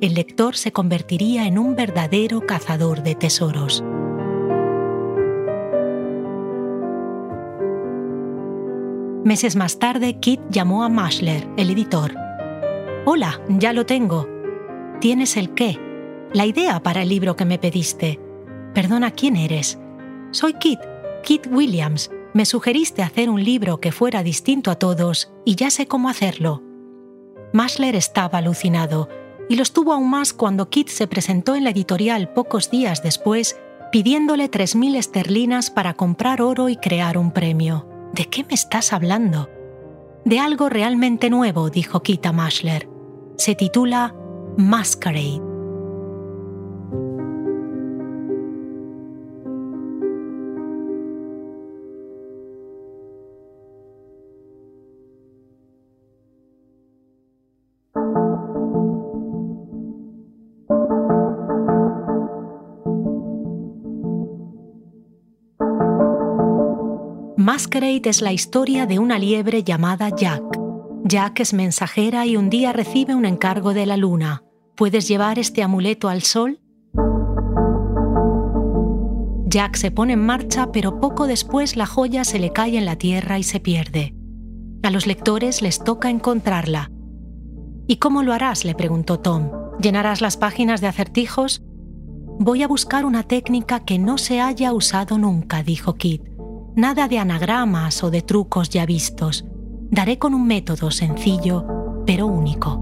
El 0.00 0.14
lector 0.14 0.56
se 0.56 0.72
convertiría 0.72 1.46
en 1.46 1.58
un 1.58 1.76
verdadero 1.76 2.46
cazador 2.46 3.02
de 3.02 3.14
tesoros. 3.14 3.84
Meses 9.26 9.56
más 9.56 9.80
tarde, 9.80 10.20
Kit 10.20 10.40
llamó 10.50 10.84
a 10.84 10.88
Mashler, 10.88 11.48
el 11.56 11.70
editor. 11.70 12.14
Hola, 13.06 13.40
ya 13.48 13.72
lo 13.72 13.84
tengo. 13.84 14.28
¿Tienes 15.00 15.36
el 15.36 15.52
qué? 15.52 15.80
La 16.32 16.46
idea 16.46 16.80
para 16.80 17.02
el 17.02 17.08
libro 17.08 17.34
que 17.34 17.44
me 17.44 17.58
pediste. 17.58 18.20
Perdona, 18.72 19.10
¿quién 19.10 19.34
eres? 19.34 19.80
Soy 20.30 20.52
Kit, 20.52 20.78
Kit 21.24 21.48
Williams. 21.50 22.08
Me 22.34 22.46
sugeriste 22.46 23.02
hacer 23.02 23.28
un 23.28 23.42
libro 23.42 23.80
que 23.80 23.90
fuera 23.90 24.22
distinto 24.22 24.70
a 24.70 24.76
todos 24.76 25.32
y 25.44 25.56
ya 25.56 25.70
sé 25.70 25.88
cómo 25.88 26.08
hacerlo. 26.08 26.62
Mashler 27.52 27.96
estaba 27.96 28.38
alucinado 28.38 29.08
y 29.48 29.56
lo 29.56 29.64
estuvo 29.64 29.92
aún 29.92 30.08
más 30.08 30.34
cuando 30.34 30.70
Kit 30.70 30.86
se 30.86 31.08
presentó 31.08 31.56
en 31.56 31.64
la 31.64 31.70
editorial 31.70 32.32
pocos 32.32 32.70
días 32.70 33.02
después 33.02 33.58
pidiéndole 33.90 34.48
3.000 34.48 34.94
esterlinas 34.94 35.72
para 35.72 35.94
comprar 35.94 36.40
oro 36.42 36.68
y 36.68 36.76
crear 36.76 37.18
un 37.18 37.32
premio. 37.32 37.95
¿De 38.16 38.24
qué 38.24 38.44
me 38.44 38.54
estás 38.54 38.94
hablando? 38.94 39.50
De 40.24 40.40
algo 40.40 40.70
realmente 40.70 41.28
nuevo, 41.28 41.68
dijo 41.68 42.02
Kita 42.02 42.32
Mashler. 42.32 42.88
Se 43.36 43.54
titula 43.54 44.14
Masquerade. 44.56 45.45
Es 67.78 68.22
la 68.22 68.32
historia 68.32 68.86
de 68.86 68.98
una 68.98 69.18
liebre 69.18 69.62
llamada 69.62 70.08
Jack. 70.08 70.42
Jack 71.04 71.40
es 71.40 71.52
mensajera 71.52 72.24
y 72.24 72.38
un 72.38 72.48
día 72.48 72.72
recibe 72.72 73.14
un 73.14 73.26
encargo 73.26 73.74
de 73.74 73.84
la 73.84 73.98
luna. 73.98 74.44
¿Puedes 74.76 75.06
llevar 75.08 75.38
este 75.38 75.62
amuleto 75.62 76.08
al 76.08 76.22
sol? 76.22 76.58
Jack 79.44 79.76
se 79.76 79.90
pone 79.90 80.14
en 80.14 80.24
marcha, 80.24 80.72
pero 80.72 81.00
poco 81.00 81.26
después 81.26 81.76
la 81.76 81.84
joya 81.84 82.24
se 82.24 82.38
le 82.38 82.50
cae 82.50 82.78
en 82.78 82.86
la 82.86 82.96
tierra 82.96 83.38
y 83.38 83.42
se 83.42 83.60
pierde. 83.60 84.14
A 84.82 84.90
los 84.90 85.06
lectores 85.06 85.60
les 85.60 85.84
toca 85.84 86.08
encontrarla. 86.08 86.90
¿Y 87.86 87.96
cómo 87.96 88.22
lo 88.22 88.32
harás? 88.32 88.64
le 88.64 88.74
preguntó 88.74 89.20
Tom. 89.20 89.50
¿Llenarás 89.82 90.22
las 90.22 90.38
páginas 90.38 90.80
de 90.80 90.86
acertijos? 90.86 91.62
Voy 92.38 92.62
a 92.62 92.68
buscar 92.68 93.04
una 93.04 93.24
técnica 93.24 93.84
que 93.84 93.98
no 93.98 94.16
se 94.16 94.40
haya 94.40 94.72
usado 94.72 95.18
nunca, 95.18 95.62
dijo 95.62 95.92
Kit 95.96 96.35
nada 96.76 97.08
de 97.08 97.18
anagramas 97.18 98.04
o 98.04 98.10
de 98.10 98.20
trucos 98.22 98.68
ya 98.68 98.84
vistos. 98.86 99.44
Daré 99.90 100.18
con 100.18 100.34
un 100.34 100.46
método 100.46 100.90
sencillo, 100.90 101.66
pero 102.06 102.26
único. 102.26 102.78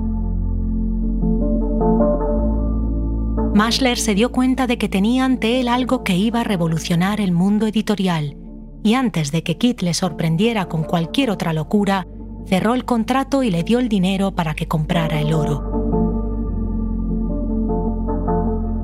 Mashler 3.55 3.99
se 3.99 4.17
dio 4.17 4.33
cuenta 4.33 4.67
de 4.67 4.79
que 4.79 4.89
tenía 4.89 5.25
ante 5.25 5.61
él 5.61 5.69
algo 5.69 6.03
que 6.03 6.17
iba 6.17 6.41
a 6.41 6.45
revolucionar 6.45 7.21
el 7.21 7.31
mundo 7.31 7.69
editorial, 7.69 8.37
y 8.83 8.95
antes 8.95 9.31
de 9.31 9.45
que 9.45 9.59
Kit 9.59 9.81
le 9.81 9.95
sorprendiera 9.95 10.67
con 10.67 10.83
cualquier 10.83 11.31
otra 11.31 11.53
locura, 11.53 12.09
cerró 12.47 12.75
el 12.75 12.85
contrato 12.85 13.45
y 13.45 13.53
le 13.53 13.63
dio 13.63 13.79
el 13.79 13.89
dinero 13.89 14.35
para 14.35 14.55
que 14.55 14.67
comprara 14.67 15.21
el 15.21 15.33
oro. 15.33 15.71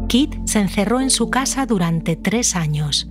Kit 0.07 0.37
se 0.47 0.61
encerró 0.61 1.01
en 1.01 1.11
su 1.11 1.31
casa 1.31 1.67
durante 1.67 2.15
tres 2.15 2.55
años. 2.55 3.11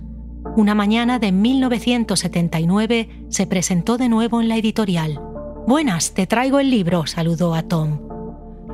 Una 0.56 0.74
mañana 0.74 1.20
de 1.20 1.30
1979 1.30 3.26
se 3.28 3.46
presentó 3.46 3.96
de 3.96 4.08
nuevo 4.08 4.40
en 4.40 4.48
la 4.48 4.56
editorial. 4.56 5.20
Buenas, 5.66 6.12
te 6.12 6.26
traigo 6.26 6.58
el 6.58 6.70
libro, 6.70 7.06
saludó 7.06 7.54
a 7.54 7.62
Tom. 7.62 8.00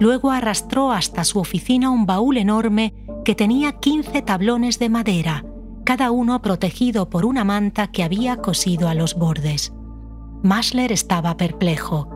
Luego 0.00 0.30
arrastró 0.30 0.90
hasta 0.90 1.23
su 1.25 1.38
oficina 1.38 1.90
un 1.90 2.06
baúl 2.06 2.38
enorme 2.38 2.95
que 3.25 3.35
tenía 3.35 3.73
15 3.73 4.23
tablones 4.23 4.78
de 4.78 4.88
madera, 4.88 5.45
cada 5.85 6.11
uno 6.11 6.40
protegido 6.40 7.11
por 7.11 7.26
una 7.26 7.45
manta 7.45 7.88
que 7.88 8.02
había 8.02 8.37
cosido 8.37 8.88
a 8.88 8.95
los 8.95 9.14
bordes. 9.14 9.75
Mashler 10.42 10.92
estaba 10.92 11.37
perplejo. 11.37 12.09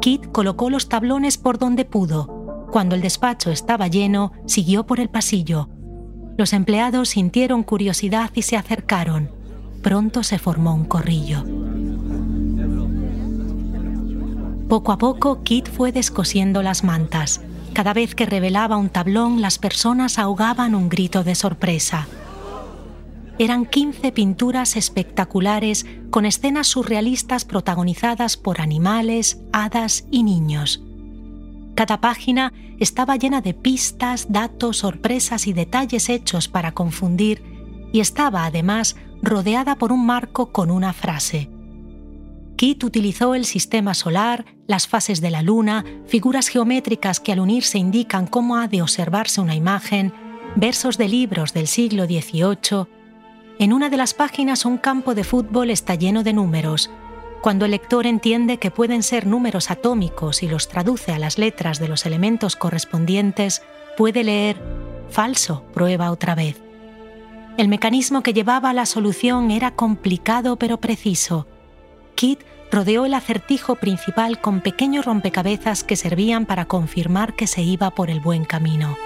Kit 0.00 0.32
colocó 0.32 0.70
los 0.70 0.88
tablones 0.88 1.36
por 1.36 1.58
donde 1.58 1.84
pudo. 1.84 2.66
Cuando 2.72 2.94
el 2.94 3.02
despacho 3.02 3.50
estaba 3.50 3.88
lleno, 3.88 4.32
siguió 4.46 4.86
por 4.86 5.00
el 5.00 5.10
pasillo, 5.10 5.68
los 6.36 6.52
empleados 6.52 7.10
sintieron 7.10 7.62
curiosidad 7.62 8.30
y 8.34 8.42
se 8.42 8.56
acercaron. 8.56 9.30
Pronto 9.82 10.22
se 10.22 10.38
formó 10.38 10.74
un 10.74 10.84
corrillo. 10.84 11.44
Poco 14.68 14.92
a 14.92 14.98
poco, 14.98 15.42
Kit 15.42 15.68
fue 15.68 15.90
descosiendo 15.90 16.62
las 16.62 16.84
mantas. 16.84 17.40
Cada 17.72 17.92
vez 17.92 18.14
que 18.14 18.26
revelaba 18.26 18.76
un 18.76 18.88
tablón, 18.88 19.40
las 19.40 19.58
personas 19.58 20.18
ahogaban 20.18 20.74
un 20.74 20.88
grito 20.88 21.24
de 21.24 21.34
sorpresa. 21.34 22.06
Eran 23.38 23.64
15 23.64 24.12
pinturas 24.12 24.76
espectaculares 24.76 25.86
con 26.10 26.26
escenas 26.26 26.66
surrealistas 26.66 27.44
protagonizadas 27.44 28.36
por 28.36 28.60
animales, 28.60 29.40
hadas 29.52 30.04
y 30.10 30.22
niños. 30.22 30.82
Cada 31.80 31.98
página 31.98 32.52
estaba 32.78 33.16
llena 33.16 33.40
de 33.40 33.54
pistas, 33.54 34.30
datos, 34.30 34.76
sorpresas 34.76 35.46
y 35.46 35.54
detalles 35.54 36.10
hechos 36.10 36.46
para 36.46 36.72
confundir 36.72 37.42
y 37.90 38.00
estaba 38.00 38.44
además 38.44 38.96
rodeada 39.22 39.76
por 39.76 39.90
un 39.90 40.04
marco 40.04 40.52
con 40.52 40.70
una 40.70 40.92
frase. 40.92 41.48
Kit 42.56 42.84
utilizó 42.84 43.34
el 43.34 43.46
sistema 43.46 43.94
solar, 43.94 44.44
las 44.66 44.88
fases 44.88 45.22
de 45.22 45.30
la 45.30 45.40
luna, 45.40 45.86
figuras 46.06 46.48
geométricas 46.48 47.18
que 47.18 47.32
al 47.32 47.40
unirse 47.40 47.78
indican 47.78 48.26
cómo 48.26 48.56
ha 48.56 48.68
de 48.68 48.82
observarse 48.82 49.40
una 49.40 49.54
imagen, 49.54 50.12
versos 50.56 50.98
de 50.98 51.08
libros 51.08 51.54
del 51.54 51.66
siglo 51.66 52.04
XVIII. 52.04 52.88
En 53.58 53.72
una 53.72 53.88
de 53.88 53.96
las 53.96 54.12
páginas 54.12 54.66
un 54.66 54.76
campo 54.76 55.14
de 55.14 55.24
fútbol 55.24 55.70
está 55.70 55.94
lleno 55.94 56.24
de 56.24 56.34
números. 56.34 56.90
Cuando 57.40 57.64
el 57.64 57.70
lector 57.70 58.06
entiende 58.06 58.58
que 58.58 58.70
pueden 58.70 59.02
ser 59.02 59.26
números 59.26 59.70
atómicos 59.70 60.42
y 60.42 60.48
los 60.48 60.68
traduce 60.68 61.12
a 61.12 61.18
las 61.18 61.38
letras 61.38 61.78
de 61.78 61.88
los 61.88 62.04
elementos 62.04 62.54
correspondientes, 62.54 63.62
puede 63.96 64.24
leer 64.24 64.62
falso, 65.08 65.64
prueba 65.72 66.10
otra 66.10 66.34
vez. 66.34 66.60
El 67.56 67.68
mecanismo 67.68 68.22
que 68.22 68.34
llevaba 68.34 68.70
a 68.70 68.74
la 68.74 68.84
solución 68.84 69.50
era 69.50 69.70
complicado 69.70 70.56
pero 70.56 70.78
preciso. 70.78 71.46
Kit 72.14 72.40
rodeó 72.70 73.06
el 73.06 73.14
acertijo 73.14 73.74
principal 73.74 74.40
con 74.40 74.60
pequeños 74.60 75.06
rompecabezas 75.06 75.82
que 75.82 75.96
servían 75.96 76.44
para 76.44 76.66
confirmar 76.66 77.34
que 77.34 77.46
se 77.46 77.62
iba 77.62 77.90
por 77.90 78.10
el 78.10 78.20
buen 78.20 78.44
camino. 78.44 78.96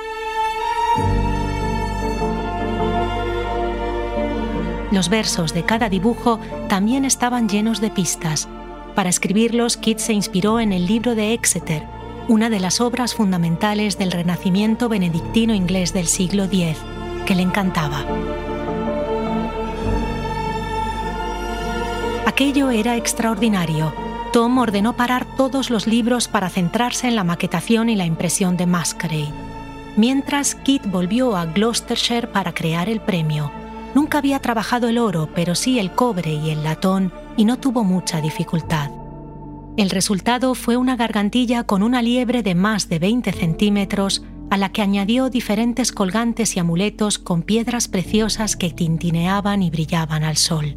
Los 4.91 5.09
versos 5.09 5.55
de 5.55 5.65
cada 5.65 5.89
dibujo 5.89 6.39
también 6.69 7.05
estaban 7.05 7.49
llenos 7.49 7.81
de 7.81 7.91
pistas. 7.91 8.49
Para 8.95 9.11
escribirlos, 9.11 9.77
Kit 9.77 9.99
se 9.99 10.13
inspiró 10.13 10.61
en 10.61 10.73
el 10.73 10.87
libro 10.87 11.15
de 11.15 11.35
Exeter, 11.35 11.83
una 12.29 12.49
de 12.49 12.61
las 12.61 12.81
obras 12.81 13.15
fundamentales 13.15 13.99
del 13.99 14.13
Renacimiento 14.13 14.89
benedictino 14.89 15.55
inglés 15.55 15.93
del 15.93 16.07
siglo 16.07 16.45
X, 16.45 16.77
que 17.27 17.35
le 17.35 17.43
encantaba. 17.43 18.05
Aquello 22.27 22.71
era 22.71 22.97
extraordinario. 22.97 23.93
Tom 24.33 24.59
ordenó 24.59 24.97
parar 24.97 25.27
todos 25.37 25.71
los 25.71 25.87
libros 25.87 26.27
para 26.27 26.49
centrarse 26.49 27.07
en 27.07 27.15
la 27.15 27.25
maquetación 27.25 27.89
y 27.89 27.97
la 27.97 28.07
impresión 28.07 28.57
de 28.57 28.67
Masquerade. 28.67 29.33
Mientras 29.97 30.55
Kit 30.55 30.85
volvió 30.87 31.37
a 31.37 31.47
Gloucestershire 31.47 32.27
para 32.27 32.53
crear 32.53 32.89
el 32.89 33.01
premio. 33.01 33.53
Nunca 33.95 34.19
había 34.19 34.41
trabajado 34.41 34.89
el 34.89 34.99
oro, 34.99 35.29
pero 35.35 35.55
sí 35.55 35.79
el 35.79 35.93
cobre 35.93 36.35
y 36.35 36.51
el 36.51 36.65
latón, 36.65 37.13
y 37.37 37.45
no 37.45 37.59
tuvo 37.59 37.85
mucha 37.85 38.21
dificultad. 38.21 38.91
El 39.77 39.91
resultado 39.91 40.55
fue 40.55 40.77
una 40.77 40.97
gargantilla 40.97 41.65
con 41.65 41.83
una 41.83 42.03
liebre 42.03 42.43
de 42.43 42.55
más 42.55 42.89
de 42.89 42.99
20 42.99 43.33
centímetros, 43.33 44.25
a 44.51 44.57
la 44.57 44.71
que 44.71 44.83
añadió 44.83 45.31
diferentes 45.31 45.91
colgantes 45.91 46.57
y 46.57 46.61
amuletos 46.61 47.19
con 47.19 47.43
piedras 47.43 47.89
preciosas 47.89 48.57
que 48.57 48.71
tintineaban 48.71 49.63
y 49.63 49.71
brillaban 49.71 50.23
al 50.23 50.37
sol. 50.37 50.77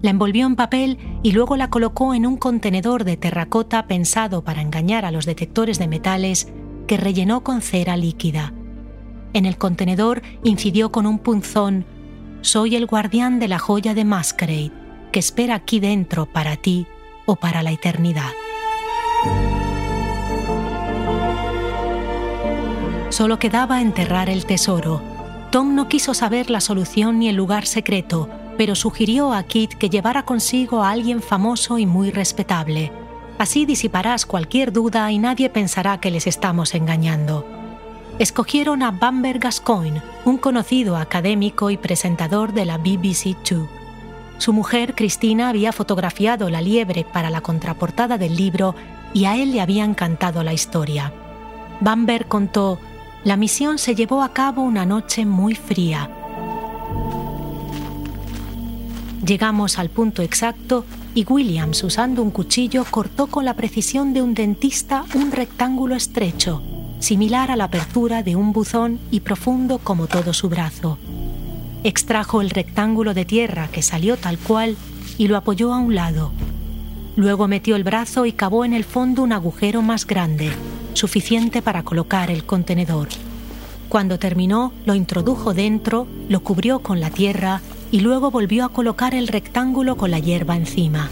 La 0.00 0.10
envolvió 0.10 0.46
en 0.46 0.56
papel 0.56 0.98
y 1.22 1.30
luego 1.30 1.56
la 1.56 1.70
colocó 1.70 2.12
en 2.12 2.26
un 2.26 2.36
contenedor 2.36 3.04
de 3.04 3.16
terracota 3.16 3.86
pensado 3.86 4.42
para 4.42 4.62
engañar 4.62 5.04
a 5.04 5.12
los 5.12 5.26
detectores 5.26 5.78
de 5.78 5.86
metales 5.86 6.48
que 6.88 6.96
rellenó 6.96 7.44
con 7.44 7.62
cera 7.62 7.96
líquida. 7.96 8.52
En 9.32 9.46
el 9.46 9.58
contenedor 9.58 10.22
incidió 10.42 10.90
con 10.90 11.06
un 11.06 11.20
punzón 11.20 11.86
Soy 12.42 12.74
el 12.74 12.86
guardián 12.86 13.38
de 13.38 13.46
la 13.46 13.60
joya 13.60 13.94
de 13.94 14.04
Masquerade, 14.04 14.72
que 15.12 15.20
espera 15.20 15.54
aquí 15.54 15.78
dentro 15.78 16.26
para 16.26 16.56
ti 16.56 16.88
o 17.24 17.36
para 17.36 17.62
la 17.62 17.70
eternidad. 17.70 18.30
Solo 23.10 23.38
quedaba 23.38 23.80
enterrar 23.80 24.28
el 24.28 24.44
tesoro. 24.44 25.00
Tom 25.52 25.76
no 25.76 25.86
quiso 25.88 26.14
saber 26.14 26.50
la 26.50 26.60
solución 26.60 27.20
ni 27.20 27.28
el 27.28 27.36
lugar 27.36 27.64
secreto, 27.64 28.28
pero 28.58 28.74
sugirió 28.74 29.32
a 29.32 29.44
Kit 29.44 29.74
que 29.74 29.88
llevara 29.88 30.24
consigo 30.24 30.82
a 30.82 30.90
alguien 30.90 31.22
famoso 31.22 31.78
y 31.78 31.86
muy 31.86 32.10
respetable. 32.10 32.90
Así 33.38 33.66
disiparás 33.66 34.26
cualquier 34.26 34.72
duda 34.72 35.12
y 35.12 35.18
nadie 35.18 35.48
pensará 35.48 36.00
que 36.00 36.10
les 36.10 36.26
estamos 36.26 36.74
engañando. 36.74 37.61
Escogieron 38.18 38.82
a 38.82 38.90
Bamber 38.90 39.38
Gascoigne, 39.38 40.02
un 40.24 40.38
conocido 40.38 40.96
académico 40.96 41.70
y 41.70 41.76
presentador 41.76 42.52
de 42.52 42.64
la 42.64 42.78
BBC 42.78 43.34
Two. 43.42 43.68
Su 44.38 44.52
mujer, 44.52 44.94
Cristina, 44.94 45.48
había 45.48 45.72
fotografiado 45.72 46.50
la 46.50 46.60
liebre 46.60 47.04
para 47.04 47.30
la 47.30 47.40
contraportada 47.40 48.18
del 48.18 48.36
libro 48.36 48.74
y 49.14 49.24
a 49.24 49.36
él 49.36 49.52
le 49.52 49.60
había 49.60 49.84
encantado 49.84 50.42
la 50.42 50.52
historia. 50.52 51.12
Bamber 51.80 52.26
contó, 52.26 52.78
la 53.24 53.36
misión 53.36 53.78
se 53.78 53.94
llevó 53.94 54.22
a 54.22 54.32
cabo 54.32 54.62
una 54.62 54.84
noche 54.84 55.24
muy 55.24 55.54
fría 55.54 56.10
Llegamos 59.24 59.78
al 59.78 59.88
punto 59.88 60.22
exacto 60.22 60.84
y 61.14 61.24
Williams, 61.24 61.84
usando 61.84 62.22
un 62.22 62.32
cuchillo, 62.32 62.84
cortó 62.90 63.28
con 63.28 63.44
la 63.44 63.54
precisión 63.54 64.12
de 64.12 64.20
un 64.20 64.34
dentista 64.34 65.04
un 65.14 65.30
rectángulo 65.30 65.94
estrecho, 65.94 66.60
similar 67.02 67.50
a 67.50 67.56
la 67.56 67.64
apertura 67.64 68.22
de 68.22 68.36
un 68.36 68.52
buzón 68.52 69.00
y 69.10 69.20
profundo 69.20 69.78
como 69.78 70.06
todo 70.06 70.32
su 70.32 70.48
brazo. 70.48 70.98
Extrajo 71.84 72.40
el 72.40 72.50
rectángulo 72.50 73.12
de 73.12 73.24
tierra 73.24 73.68
que 73.68 73.82
salió 73.82 74.16
tal 74.16 74.38
cual 74.38 74.76
y 75.18 75.26
lo 75.26 75.36
apoyó 75.36 75.74
a 75.74 75.78
un 75.78 75.94
lado. 75.94 76.32
Luego 77.16 77.48
metió 77.48 77.76
el 77.76 77.84
brazo 77.84 78.24
y 78.24 78.32
cavó 78.32 78.64
en 78.64 78.72
el 78.72 78.84
fondo 78.84 79.22
un 79.22 79.32
agujero 79.32 79.82
más 79.82 80.06
grande, 80.06 80.50
suficiente 80.94 81.60
para 81.60 81.82
colocar 81.82 82.30
el 82.30 82.44
contenedor. 82.44 83.08
Cuando 83.88 84.18
terminó, 84.18 84.72
lo 84.86 84.94
introdujo 84.94 85.52
dentro, 85.52 86.06
lo 86.28 86.40
cubrió 86.40 86.78
con 86.78 87.00
la 87.00 87.10
tierra 87.10 87.60
y 87.90 88.00
luego 88.00 88.30
volvió 88.30 88.64
a 88.64 88.70
colocar 88.70 89.14
el 89.14 89.28
rectángulo 89.28 89.96
con 89.96 90.10
la 90.10 90.18
hierba 90.18 90.56
encima. 90.56 91.10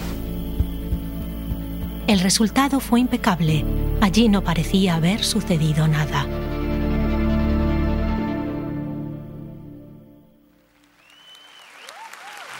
El 2.10 2.18
resultado 2.18 2.80
fue 2.80 2.98
impecable. 2.98 3.64
Allí 4.00 4.28
no 4.28 4.42
parecía 4.42 4.96
haber 4.96 5.22
sucedido 5.22 5.86
nada. 5.86 6.26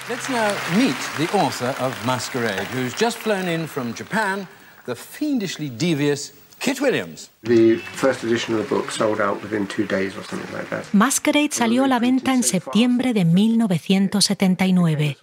Let's 0.08 0.28
now 0.28 0.52
meet 0.78 0.94
the 1.18 1.28
author 1.36 1.74
of 1.80 1.96
Masquerade, 2.06 2.68
who's 2.72 2.94
just 2.94 3.18
flown 3.18 3.48
in 3.48 3.66
from 3.66 3.92
Japan, 3.92 4.46
the 4.86 4.94
fiendishly 4.94 5.68
devious 5.68 6.32
Kit 6.60 6.80
Williams. 6.82 7.30
Masquerade 10.92 11.48
salió 11.52 11.84
a 11.84 11.88
la 11.88 11.98
venta 11.98 12.34
en 12.34 12.42
septiembre 12.42 13.14
de 13.14 13.24
1979. 13.24 15.16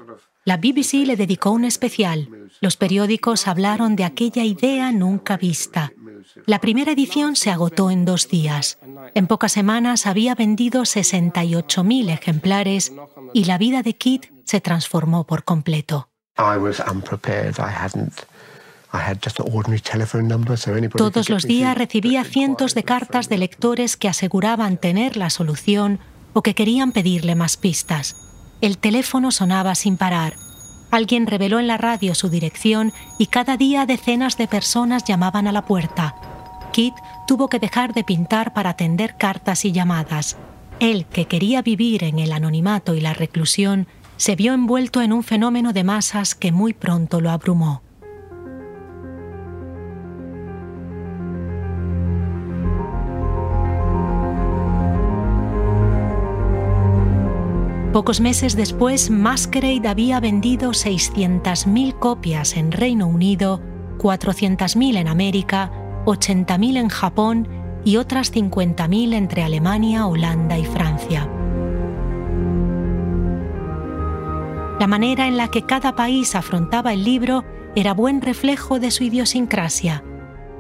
La 0.46 0.58
BBC 0.58 1.06
le 1.06 1.16
dedicó 1.16 1.52
un 1.52 1.64
especial. 1.66 2.28
Los 2.60 2.76
periódicos 2.76 3.48
hablaron 3.48 3.96
de 3.96 4.06
aquella 4.06 4.44
idea 4.46 4.92
nunca 4.92 5.38
vista. 5.38 5.94
La 6.48 6.60
primera 6.60 6.94
edición 6.94 7.36
se 7.36 7.52
agotó 7.52 7.92
en 7.92 8.04
dos 8.04 8.30
días. 8.30 8.80
En 9.14 9.28
pocas 9.28 9.52
semanas 9.52 10.08
había 10.08 10.34
vendido 10.34 10.82
68.000 10.82 12.10
ejemplares 12.10 12.94
y 13.34 13.44
la 13.44 13.60
vida 13.60 13.84
de 13.84 13.96
Kit 13.96 14.26
se 14.44 14.60
transformó 14.60 15.28
por 15.28 15.44
completo. 15.44 16.10
Todos 20.98 21.30
los 21.30 21.44
días 21.44 21.78
recibía 21.78 22.24
cientos 22.24 22.74
de 22.74 22.84
cartas 22.84 23.30
de 23.30 23.38
lectores 23.38 23.98
que 23.98 24.08
aseguraban 24.08 24.78
tener 24.78 25.18
la 25.18 25.30
solución 25.30 26.00
o 26.34 26.42
que 26.42 26.56
querían 26.56 26.92
pedirle 26.92 27.36
más 27.36 27.58
pistas. 27.58 28.16
El 28.62 28.78
teléfono 28.78 29.32
sonaba 29.32 29.76
sin 29.76 29.98
parar. 29.98 30.36
Alguien 30.90 31.28
reveló 31.28 31.60
en 31.60 31.68
la 31.68 31.78
radio 31.78 32.16
su 32.16 32.30
dirección 32.30 32.94
y 33.20 33.28
cada 33.28 33.58
día 33.58 33.86
decenas 33.86 34.38
de 34.38 34.48
personas 34.48 35.04
llamaban 35.04 35.48
a 35.48 35.52
la 35.52 35.66
puerta. 35.66 36.16
Kit 36.72 36.94
tuvo 37.28 37.50
que 37.50 37.60
dejar 37.60 37.94
de 37.94 38.04
pintar 38.04 38.54
para 38.54 38.72
atender 38.72 39.18
cartas 39.18 39.66
y 39.66 39.72
llamadas. 39.72 40.38
Él, 40.80 41.06
que 41.06 41.26
quería 41.26 41.62
vivir 41.62 42.04
en 42.04 42.20
el 42.20 42.32
anonimato 42.32 42.96
y 42.96 43.02
la 43.02 43.14
reclusión, 43.14 43.88
se 44.16 44.36
vio 44.36 44.54
envuelto 44.54 45.02
en 45.02 45.12
un 45.12 45.24
fenómeno 45.24 45.74
de 45.74 45.84
masas 45.84 46.36
que 46.36 46.52
muy 46.52 46.74
pronto 46.74 47.20
lo 47.20 47.32
abrumó. 47.32 47.82
Pocos 57.98 58.22
meses 58.22 58.56
después, 58.56 59.10
Masquerade 59.10 59.88
había 59.88 60.20
vendido 60.20 60.70
600.000 60.70 61.98
copias 61.98 62.56
en 62.56 62.72
Reino 62.72 63.08
Unido, 63.08 63.60
400.000 63.98 64.98
en 64.98 65.08
América, 65.08 65.72
80.000 66.06 66.78
en 66.78 66.90
Japón 66.90 67.48
y 67.84 67.98
otras 67.98 68.32
50.000 68.32 69.16
entre 69.16 69.42
Alemania, 69.42 70.06
Holanda 70.06 70.60
y 70.60 70.66
Francia. 70.66 71.28
La 74.80 74.86
manera 74.86 75.28
en 75.28 75.36
la 75.36 75.48
que 75.48 75.64
cada 75.64 75.96
país 75.96 76.36
afrontaba 76.36 76.94
el 76.94 77.04
libro 77.04 77.46
era 77.76 77.96
buen 77.96 78.22
reflejo 78.22 78.80
de 78.80 78.92
su 78.92 79.06
idiosincrasia. 79.06 80.04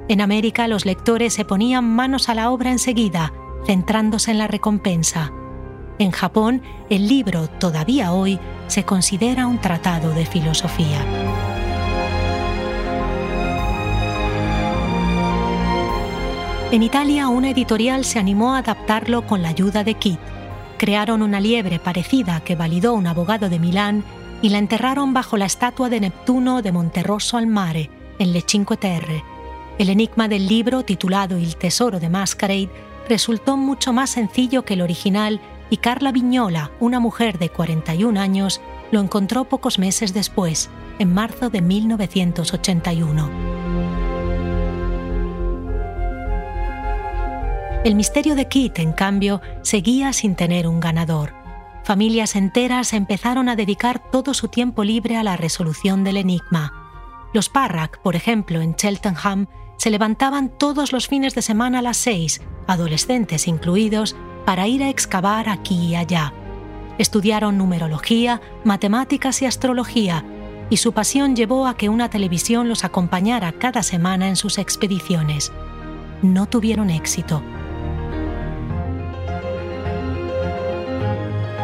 En 0.07 0.21
América 0.21 0.67
los 0.67 0.87
lectores 0.87 1.35
se 1.35 1.45
ponían 1.45 1.87
manos 1.87 2.29
a 2.29 2.33
la 2.33 2.49
obra 2.49 2.71
enseguida, 2.71 3.31
centrándose 3.67 4.31
en 4.31 4.39
la 4.39 4.47
recompensa. 4.47 5.31
En 5.99 6.11
Japón, 6.11 6.61
el 6.91 7.07
libro, 7.07 7.47
todavía 7.47 8.11
hoy, 8.11 8.39
se 8.67 8.83
considera 8.83 9.47
un 9.47 9.59
tratado 9.59 10.11
de 10.11 10.27
filosofía. 10.27 11.03
En 16.69 16.83
Italia, 16.83 17.29
una 17.29 17.49
editorial 17.49 18.05
se 18.05 18.19
animó 18.19 18.53
a 18.53 18.59
adaptarlo 18.59 19.25
con 19.25 19.41
la 19.41 19.49
ayuda 19.49 19.83
de 19.83 19.95
Kit. 19.95 20.19
Crearon 20.77 21.23
una 21.23 21.39
liebre 21.39 21.79
parecida 21.79 22.41
que 22.41 22.55
validó 22.55 22.93
un 22.93 23.07
abogado 23.07 23.49
de 23.49 23.57
Milán 23.57 24.03
y 24.43 24.49
la 24.49 24.59
enterraron 24.59 25.13
bajo 25.13 25.37
la 25.37 25.45
estatua 25.45 25.89
de 25.89 26.01
Neptuno 26.01 26.61
de 26.61 26.71
Monterosso 26.71 27.37
al 27.37 27.47
Mare, 27.47 27.89
en 28.19 28.33
Le 28.33 28.43
Cinque 28.45 28.77
Terre. 28.77 29.23
El 29.79 29.89
enigma 29.89 30.27
del 30.27 30.47
libro, 30.47 30.83
titulado 30.83 31.39
Il 31.39 31.55
tesoro 31.55 31.99
de 31.99 32.09
Masquerade, 32.09 32.69
resultó 33.09 33.57
mucho 33.57 33.93
más 33.93 34.11
sencillo 34.11 34.63
que 34.63 34.73
el 34.75 34.81
original 34.81 35.39
y 35.69 35.77
Carla 35.77 36.11
Viñola, 36.11 36.71
una 36.79 36.99
mujer 36.99 37.39
de 37.39 37.49
41 37.49 38.19
años, 38.19 38.61
lo 38.91 38.99
encontró 38.99 39.45
pocos 39.45 39.79
meses 39.79 40.13
después, 40.13 40.69
en 40.99 41.13
marzo 41.13 41.49
de 41.49 41.61
1981. 41.61 43.57
El 47.83 47.95
misterio 47.95 48.35
de 48.35 48.47
Kit, 48.47 48.79
en 48.79 48.91
cambio, 48.91 49.41
seguía 49.61 50.11
sin 50.11 50.35
tener 50.35 50.67
un 50.67 50.79
ganador. 50.79 51.33
Familias 51.83 52.35
enteras 52.35 52.91
empezaron 52.91 53.47
a 53.47 53.55
dedicar 53.55 54.11
todo 54.11 54.33
su 54.33 54.49
tiempo 54.49 54.83
libre 54.83 55.15
a 55.15 55.23
la 55.23 55.37
resolución 55.37 56.03
del 56.03 56.17
enigma. 56.17 57.29
Los 57.33 57.47
Parrack, 57.47 58.01
por 58.01 58.15
ejemplo, 58.17 58.59
en 58.59 58.75
Cheltenham, 58.75 59.47
se 59.77 59.89
levantaban 59.89 60.49
todos 60.49 60.91
los 60.91 61.07
fines 61.07 61.35
de 61.35 61.41
semana 61.41 61.79
a 61.79 61.81
las 61.81 61.97
seis, 61.97 62.41
adolescentes 62.67 63.47
incluidos, 63.47 64.17
para 64.47 64.65
ir 64.65 64.81
a 64.81 64.87
excavar 64.87 65.49
aquí 65.49 65.87
y 65.87 65.95
allá. 65.97 66.31
Estudiaron 66.97 67.57
numerología, 67.57 68.39
matemáticas 68.63 69.41
y 69.41 69.45
astrología, 69.45 70.23
y 70.69 70.77
su 70.77 70.93
pasión 70.93 71.35
llevó 71.35 71.67
a 71.67 71.75
que 71.75 71.89
una 71.89 72.09
televisión 72.09 72.69
los 72.69 72.85
acompañara 72.85 73.51
cada 73.51 73.83
semana 73.83 74.29
en 74.29 74.37
sus 74.37 74.57
expediciones. 74.57 75.51
No 76.21 76.45
tuvieron 76.45 76.89
éxito. 76.89 77.43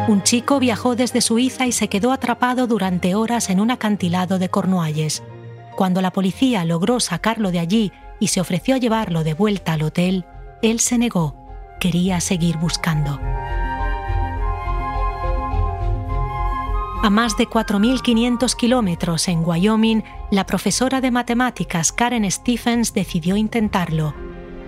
Un 0.06 0.22
chico 0.22 0.58
viajó 0.60 0.94
desde 0.94 1.22
Suiza 1.22 1.66
y 1.66 1.72
se 1.72 1.88
quedó 1.88 2.12
atrapado 2.12 2.66
durante 2.66 3.14
horas 3.14 3.48
en 3.48 3.60
un 3.60 3.70
acantilado 3.70 4.38
de 4.38 4.50
Cornualles. 4.50 5.22
Cuando 5.74 6.02
la 6.02 6.12
policía 6.12 6.66
logró 6.66 7.00
sacarlo 7.00 7.50
de 7.50 7.60
allí 7.60 7.92
y 8.20 8.28
se 8.28 8.42
ofreció 8.42 8.74
a 8.74 8.78
llevarlo 8.78 9.24
de 9.24 9.32
vuelta 9.32 9.72
al 9.72 9.84
hotel, 9.84 10.26
él 10.60 10.80
se 10.80 10.98
negó. 10.98 11.43
Quería 11.84 12.18
seguir 12.22 12.56
buscando. 12.56 13.20
A 17.02 17.10
más 17.10 17.36
de 17.36 17.46
4.500 17.46 18.56
kilómetros 18.56 19.28
en 19.28 19.44
Wyoming, 19.44 20.02
la 20.30 20.46
profesora 20.46 21.02
de 21.02 21.10
matemáticas 21.10 21.92
Karen 21.92 22.30
Stephens 22.30 22.94
decidió 22.94 23.36
intentarlo 23.36 24.14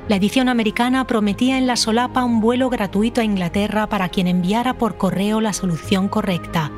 la 0.09 0.17
edición 0.17 0.51
americana 0.51 1.07
prometía 1.07 1.57
en 1.57 1.67
la 1.67 1.77
solapa 1.77 2.23
un 2.23 2.43
vuelo 2.43 2.69
gratuito 2.69 3.23
a 3.23 3.25
Inglaterra 3.25 3.89
para 3.89 4.11
quien 4.11 4.27
enviara 4.27 4.75
por 4.75 4.99
correo 4.99 5.41
la 5.41 5.55
solución 5.55 6.09
correcta. 6.09 6.71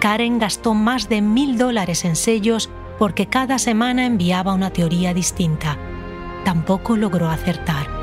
Karen 0.00 0.38
gastó 0.38 0.72
más 0.72 1.10
de 1.10 1.20
mil 1.20 1.58
dólares 1.58 2.06
en 2.06 2.16
sellos 2.16 2.70
porque 2.98 3.26
cada 3.26 3.58
semana 3.58 4.06
enviaba 4.06 4.54
una 4.54 4.70
teoría 4.70 5.12
distinta. 5.12 5.76
Tampoco 6.44 6.96
logró 6.96 7.28
acertar. 7.28 7.97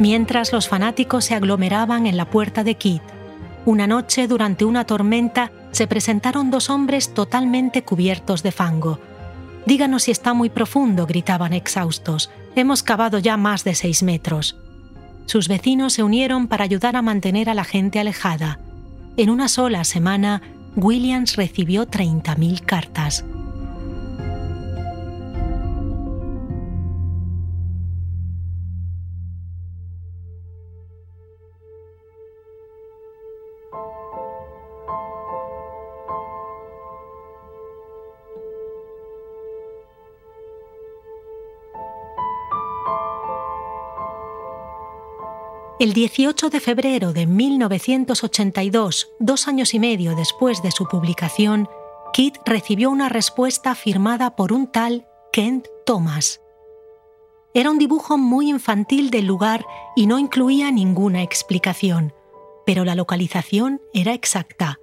Mientras 0.00 0.52
los 0.52 0.68
fanáticos 0.68 1.24
se 1.24 1.34
aglomeraban 1.34 2.06
en 2.06 2.16
la 2.16 2.30
puerta 2.30 2.62
de 2.62 2.76
Kit, 2.76 3.02
una 3.64 3.86
noche 3.86 4.28
durante 4.28 4.64
una 4.64 4.84
tormenta 4.84 5.50
se 5.72 5.86
presentaron 5.86 6.50
dos 6.50 6.70
hombres 6.70 7.12
totalmente 7.14 7.82
cubiertos 7.82 8.42
de 8.42 8.52
fango. 8.52 9.00
Díganos 9.66 10.04
si 10.04 10.12
está 10.12 10.34
muy 10.34 10.50
profundo, 10.50 11.04
gritaban 11.04 11.52
exhaustos. 11.52 12.30
Hemos 12.54 12.82
cavado 12.82 13.18
ya 13.18 13.36
más 13.36 13.64
de 13.64 13.74
seis 13.74 14.02
metros. 14.02 14.56
Sus 15.26 15.48
vecinos 15.48 15.92
se 15.94 16.02
unieron 16.02 16.46
para 16.46 16.64
ayudar 16.64 16.96
a 16.96 17.02
mantener 17.02 17.50
a 17.50 17.54
la 17.54 17.64
gente 17.64 17.98
alejada. 17.98 18.60
En 19.16 19.30
una 19.30 19.48
sola 19.48 19.84
semana, 19.84 20.42
Williams 20.76 21.36
recibió 21.36 21.86
30.000 21.86 22.64
cartas. 22.64 23.24
El 45.80 45.92
18 45.92 46.50
de 46.50 46.58
febrero 46.58 47.12
de 47.12 47.28
1982, 47.28 49.12
dos 49.20 49.46
años 49.46 49.74
y 49.74 49.78
medio 49.78 50.16
después 50.16 50.60
de 50.60 50.72
su 50.72 50.88
publicación, 50.88 51.68
Kit 52.12 52.34
recibió 52.44 52.90
una 52.90 53.08
respuesta 53.08 53.76
firmada 53.76 54.34
por 54.34 54.52
un 54.52 54.72
tal 54.72 55.06
Kent 55.32 55.68
Thomas. 55.86 56.40
Era 57.54 57.70
un 57.70 57.78
dibujo 57.78 58.18
muy 58.18 58.50
infantil 58.50 59.10
del 59.10 59.26
lugar 59.26 59.64
y 59.94 60.08
no 60.08 60.18
incluía 60.18 60.72
ninguna 60.72 61.22
explicación, 61.22 62.12
pero 62.66 62.84
la 62.84 62.96
localización 62.96 63.80
era 63.94 64.14
exacta. 64.14 64.80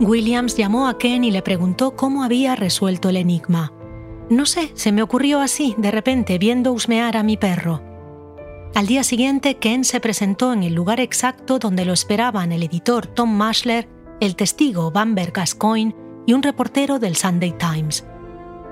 Williams 0.00 0.56
llamó 0.56 0.88
a 0.88 0.96
Ken 0.96 1.22
y 1.22 1.30
le 1.30 1.42
preguntó 1.42 1.96
cómo 1.96 2.24
había 2.24 2.56
resuelto 2.56 3.10
el 3.10 3.18
enigma. 3.18 3.74
No 4.32 4.46
sé, 4.46 4.72
se 4.72 4.92
me 4.92 5.02
ocurrió 5.02 5.40
así, 5.40 5.74
de 5.76 5.90
repente, 5.90 6.38
viendo 6.38 6.72
husmear 6.72 7.18
a 7.18 7.22
mi 7.22 7.36
perro. 7.36 7.82
Al 8.74 8.86
día 8.86 9.04
siguiente, 9.04 9.58
Ken 9.58 9.84
se 9.84 10.00
presentó 10.00 10.54
en 10.54 10.62
el 10.62 10.72
lugar 10.72 11.00
exacto 11.00 11.58
donde 11.58 11.84
lo 11.84 11.92
esperaban 11.92 12.50
el 12.50 12.62
editor 12.62 13.06
Tom 13.06 13.30
Mashler, 13.30 13.90
el 14.20 14.34
testigo 14.34 14.90
Bamber 14.90 15.32
Gascoigne 15.32 15.94
y 16.24 16.32
un 16.32 16.42
reportero 16.42 16.98
del 16.98 17.14
Sunday 17.14 17.52
Times. 17.58 18.06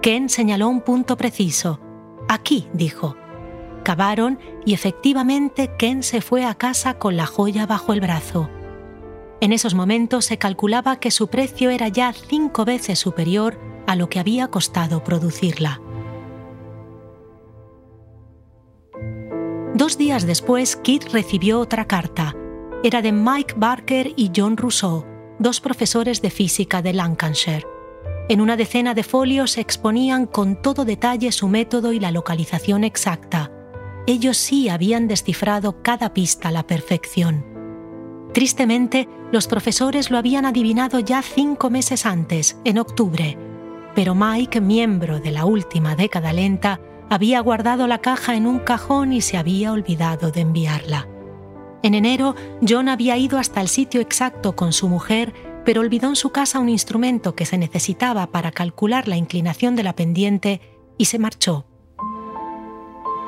Ken 0.00 0.30
señaló 0.30 0.66
un 0.66 0.80
punto 0.80 1.18
preciso. 1.18 1.78
Aquí, 2.26 2.66
dijo. 2.72 3.16
Cavaron 3.82 4.38
y 4.64 4.72
efectivamente 4.72 5.72
Ken 5.78 6.02
se 6.02 6.22
fue 6.22 6.46
a 6.46 6.54
casa 6.54 6.94
con 6.94 7.18
la 7.18 7.26
joya 7.26 7.66
bajo 7.66 7.92
el 7.92 8.00
brazo. 8.00 8.48
En 9.42 9.52
esos 9.52 9.74
momentos 9.74 10.24
se 10.24 10.38
calculaba 10.38 10.96
que 10.96 11.10
su 11.10 11.28
precio 11.28 11.68
era 11.68 11.88
ya 11.88 12.14
cinco 12.14 12.64
veces 12.64 12.98
superior 12.98 13.69
a 13.90 13.96
lo 13.96 14.08
que 14.08 14.20
había 14.20 14.46
costado 14.46 15.02
producirla. 15.02 15.80
Dos 19.74 19.98
días 19.98 20.28
después, 20.28 20.76
Kit 20.76 21.10
recibió 21.10 21.58
otra 21.58 21.86
carta. 21.86 22.36
Era 22.84 23.02
de 23.02 23.10
Mike 23.10 23.54
Barker 23.56 24.12
y 24.14 24.30
John 24.34 24.56
Rousseau, 24.56 25.04
dos 25.40 25.60
profesores 25.60 26.22
de 26.22 26.30
física 26.30 26.82
de 26.82 26.92
Lancashire. 26.92 27.66
En 28.28 28.40
una 28.40 28.56
decena 28.56 28.94
de 28.94 29.02
folios 29.02 29.58
exponían 29.58 30.26
con 30.26 30.62
todo 30.62 30.84
detalle 30.84 31.32
su 31.32 31.48
método 31.48 31.92
y 31.92 31.98
la 31.98 32.12
localización 32.12 32.84
exacta. 32.84 33.50
Ellos 34.06 34.36
sí 34.36 34.68
habían 34.68 35.08
descifrado 35.08 35.82
cada 35.82 36.14
pista 36.14 36.50
a 36.50 36.52
la 36.52 36.64
perfección. 36.64 37.44
Tristemente, 38.32 39.08
los 39.32 39.48
profesores 39.48 40.12
lo 40.12 40.18
habían 40.18 40.46
adivinado 40.46 41.00
ya 41.00 41.22
cinco 41.22 41.70
meses 41.70 42.06
antes, 42.06 42.56
en 42.64 42.78
octubre, 42.78 43.49
pero 43.94 44.14
Mike, 44.14 44.60
miembro 44.60 45.20
de 45.20 45.30
la 45.30 45.44
última 45.44 45.96
década 45.96 46.32
lenta, 46.32 46.80
había 47.08 47.40
guardado 47.40 47.86
la 47.86 47.98
caja 47.98 48.36
en 48.36 48.46
un 48.46 48.60
cajón 48.60 49.12
y 49.12 49.20
se 49.20 49.36
había 49.36 49.72
olvidado 49.72 50.30
de 50.30 50.42
enviarla. 50.42 51.08
En 51.82 51.94
enero, 51.94 52.34
John 52.66 52.88
había 52.88 53.16
ido 53.16 53.38
hasta 53.38 53.60
el 53.60 53.68
sitio 53.68 54.00
exacto 54.00 54.54
con 54.54 54.72
su 54.72 54.88
mujer, 54.88 55.32
pero 55.64 55.80
olvidó 55.80 56.08
en 56.08 56.16
su 56.16 56.30
casa 56.30 56.58
un 56.58 56.68
instrumento 56.68 57.34
que 57.34 57.46
se 57.46 57.58
necesitaba 57.58 58.26
para 58.28 58.52
calcular 58.52 59.08
la 59.08 59.16
inclinación 59.16 59.76
de 59.76 59.82
la 59.82 59.94
pendiente 59.94 60.60
y 60.98 61.06
se 61.06 61.18
marchó. 61.18 61.66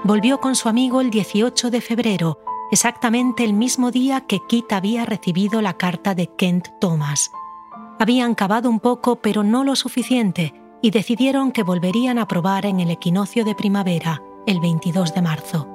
Volvió 0.04 0.40
con 0.40 0.54
su 0.54 0.68
amigo 0.68 1.00
el 1.00 1.10
18 1.10 1.70
de 1.70 1.80
febrero, 1.80 2.40
exactamente 2.70 3.44
el 3.44 3.52
mismo 3.52 3.90
día 3.90 4.22
que 4.26 4.40
Kit 4.48 4.72
había 4.72 5.06
recibido 5.06 5.62
la 5.62 5.76
carta 5.76 6.14
de 6.14 6.28
Kent 6.36 6.68
Thomas. 6.80 7.30
Habían 8.02 8.34
cavado 8.34 8.68
un 8.68 8.80
poco, 8.80 9.20
pero 9.20 9.44
no 9.44 9.62
lo 9.62 9.76
suficiente, 9.76 10.52
y 10.80 10.90
decidieron 10.90 11.52
que 11.52 11.62
volverían 11.62 12.18
a 12.18 12.26
probar 12.26 12.66
en 12.66 12.80
el 12.80 12.90
equinoccio 12.90 13.44
de 13.44 13.54
primavera, 13.54 14.20
el 14.44 14.58
22 14.58 15.14
de 15.14 15.22
marzo. 15.22 15.68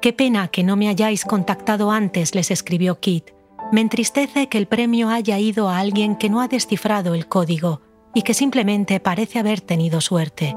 Qué 0.00 0.14
pena 0.14 0.48
que 0.48 0.64
no 0.64 0.76
me 0.76 0.88
hayáis 0.88 1.26
contactado 1.26 1.90
antes, 1.90 2.34
les 2.34 2.50
escribió 2.50 2.98
Kit. 2.98 3.32
Me 3.70 3.82
entristece 3.82 4.48
que 4.48 4.56
el 4.56 4.68
premio 4.68 5.10
haya 5.10 5.38
ido 5.38 5.68
a 5.68 5.80
alguien 5.80 6.16
que 6.16 6.30
no 6.30 6.40
ha 6.40 6.48
descifrado 6.48 7.12
el 7.12 7.28
código 7.28 7.82
y 8.14 8.22
que 8.22 8.32
simplemente 8.32 9.00
parece 9.00 9.38
haber 9.38 9.60
tenido 9.60 10.00
suerte. 10.00 10.56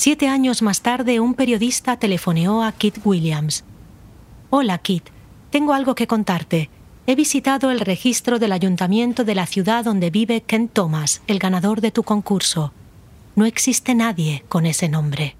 Siete 0.00 0.28
años 0.28 0.62
más 0.62 0.80
tarde, 0.80 1.18
un 1.18 1.34
periodista 1.34 1.96
telefoneó 1.96 2.62
a 2.62 2.70
Kit 2.70 3.00
Williams. 3.04 3.64
Hola, 4.48 4.78
Kit. 4.78 5.02
Tengo 5.50 5.72
algo 5.72 5.96
que 5.96 6.06
contarte. 6.06 6.70
He 7.08 7.16
visitado 7.16 7.72
el 7.72 7.80
registro 7.80 8.38
del 8.38 8.52
ayuntamiento 8.52 9.24
de 9.24 9.34
la 9.34 9.44
ciudad 9.44 9.84
donde 9.84 10.10
vive 10.10 10.42
Ken 10.42 10.68
Thomas, 10.68 11.20
el 11.26 11.40
ganador 11.40 11.80
de 11.80 11.90
tu 11.90 12.04
concurso. 12.04 12.72
No 13.34 13.44
existe 13.44 13.96
nadie 13.96 14.44
con 14.48 14.66
ese 14.66 14.88
nombre. 14.88 15.34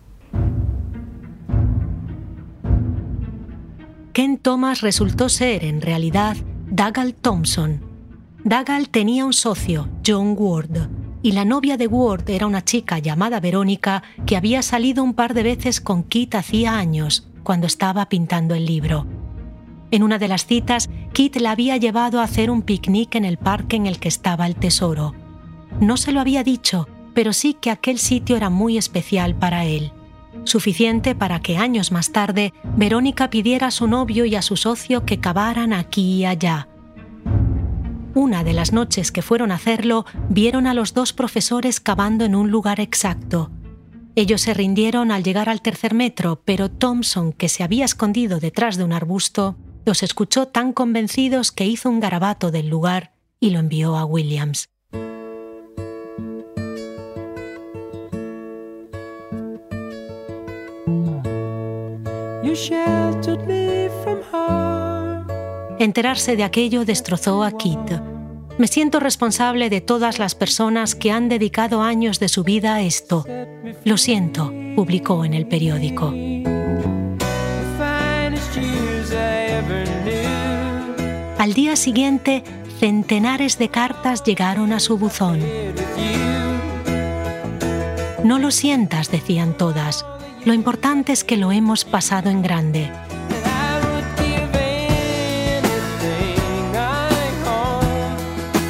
Ken 4.13 4.39
Thomas 4.39 4.81
resultó 4.81 5.29
ser, 5.29 5.63
en 5.63 5.81
realidad, 5.81 6.37
Dagal 6.69 7.15
Thompson. 7.15 7.81
Dagal 8.43 8.89
tenía 8.89 9.25
un 9.25 9.35
socio, 9.35 9.89
John 10.05 10.35
Ward, 10.37 10.89
y 11.23 11.33
la 11.33 11.45
novia 11.45 11.77
de 11.77 11.87
Ward 11.87 12.29
era 12.31 12.47
una 12.47 12.65
chica 12.65 12.99
llamada 12.99 13.41
Verónica 13.41 14.03
que 14.27 14.37
había 14.37 14.63
salido 14.63 15.03
un 15.03 15.15
par 15.15 15.35
de 15.35 15.43
veces 15.43 15.81
con 15.81 16.05
Kit 16.05 16.35
hacía 16.35 16.77
años, 16.77 17.29
cuando 17.43 17.67
estaba 17.67 18.09
pintando 18.09 18.55
el 18.55 18.67
libro. 18.67 19.07
En 19.91 20.03
una 20.03 20.19
de 20.19 20.29
las 20.29 20.47
citas, 20.47 20.89
Kit 21.13 21.37
la 21.37 21.53
había 21.53 21.77
llevado 21.77 22.21
a 22.21 22.25
hacer 22.25 22.51
un 22.51 22.63
picnic 22.63 23.15
en 23.15 23.25
el 23.25 23.39
parque 23.39 23.77
en 23.77 23.87
el 23.87 23.99
que 23.99 24.09
estaba 24.09 24.47
el 24.47 24.55
tesoro. 24.55 25.15
No 25.81 25.97
se 25.97 26.13
lo 26.13 26.21
había 26.21 26.45
dicho, 26.45 26.89
pero 27.15 27.33
sí 27.33 27.55
que 27.55 27.71
aquel 27.71 27.99
sitio 27.99 28.37
era 28.37 28.51
muy 28.51 28.79
especial 28.79 29.35
para 29.35 29.65
él. 29.65 29.93
Suficiente 30.45 31.15
para 31.15 31.41
que 31.41 31.57
años 31.57 31.91
más 31.91 32.13
tarde 32.13 32.53
Verónica 32.77 33.31
pidiera 33.31 33.69
a 33.69 33.71
su 33.71 33.89
novio 33.89 34.25
y 34.25 34.37
a 34.37 34.43
su 34.43 34.57
socio 34.57 35.05
que 35.05 35.19
cavaran 35.19 35.73
aquí 35.73 36.19
y 36.19 36.25
allá. 36.27 36.69
Una 38.15 38.43
de 38.43 38.53
las 38.53 38.73
noches 38.73 39.13
que 39.13 39.23
fueron 39.23 39.53
a 39.53 39.57
hacerlo, 39.57 40.07
vieron 40.29 40.67
a 40.67 40.75
los 40.75 40.95
dos 40.95 41.13
profesores 41.13 41.81
cavando 41.81 42.25
en 42.25 42.35
un 42.35 42.51
lugar 42.51 42.81
exacto. 42.81 43.51
Ellos 44.17 44.41
se 44.41 44.55
rindieron 44.55 45.13
al 45.13 45.23
llegar 45.23 45.49
al 45.49 45.63
tercer 45.63 45.95
metro, 45.95 46.43
pero 46.45 46.71
Thompson, 46.71 47.33
que 47.33 47.49
se 47.49 47.63
había 47.63 47.85
escondido 47.85 48.41
detrás 48.41 48.77
de 48.77 48.85
un 48.85 48.93
arbusto, 48.93 49.57
los 49.85 50.03
escuchó 50.03 50.49
tan 50.49 50.73
convencidos 50.73 51.53
que 51.53 51.67
hizo 51.67 51.89
un 51.89 52.01
garabato 52.01 52.51
del 52.51 52.69
lugar 52.69 53.13
y 53.39 53.51
lo 53.51 53.61
envió 53.61 53.97
a 53.97 54.05
Williams. 54.05 54.69
Enterarse 65.79 66.35
de 66.35 66.43
aquello 66.43 66.85
destrozó 66.85 67.45
a 67.45 67.53
Kit. 67.53 67.79
Me 68.59 68.67
siento 68.67 68.99
responsable 68.99 69.71
de 69.71 69.81
todas 69.81 70.19
las 70.19 70.35
personas 70.35 70.97
que 70.97 71.13
han 71.13 71.29
dedicado 71.29 71.83
años 71.83 72.19
de 72.19 72.29
su 72.29 72.43
vida 72.43 72.75
a 72.75 72.83
esto. 72.83 73.25
Lo 73.85 73.97
siento, 73.97 74.53
publicó 74.75 75.25
en 75.25 75.35
el 75.35 75.47
periódico. 75.47 76.13
Al 81.39 81.55
día 81.55 81.77
siguiente, 81.77 82.43
centenares 82.81 83.59
de 83.59 83.69
cartas 83.69 84.25
llegaron 84.25 84.73
a 84.73 84.81
su 84.81 84.99
buzón. 84.99 85.39
No 88.25 88.41
lo 88.41 88.51
sientas, 88.51 89.13
decían 89.13 89.57
todas. 89.57 90.05
Lo 90.45 90.53
importante 90.53 91.13
es 91.13 91.23
que 91.23 91.37
lo 91.37 91.53
hemos 91.53 91.85
pasado 91.85 92.31
en 92.31 92.43
grande. 92.43 92.91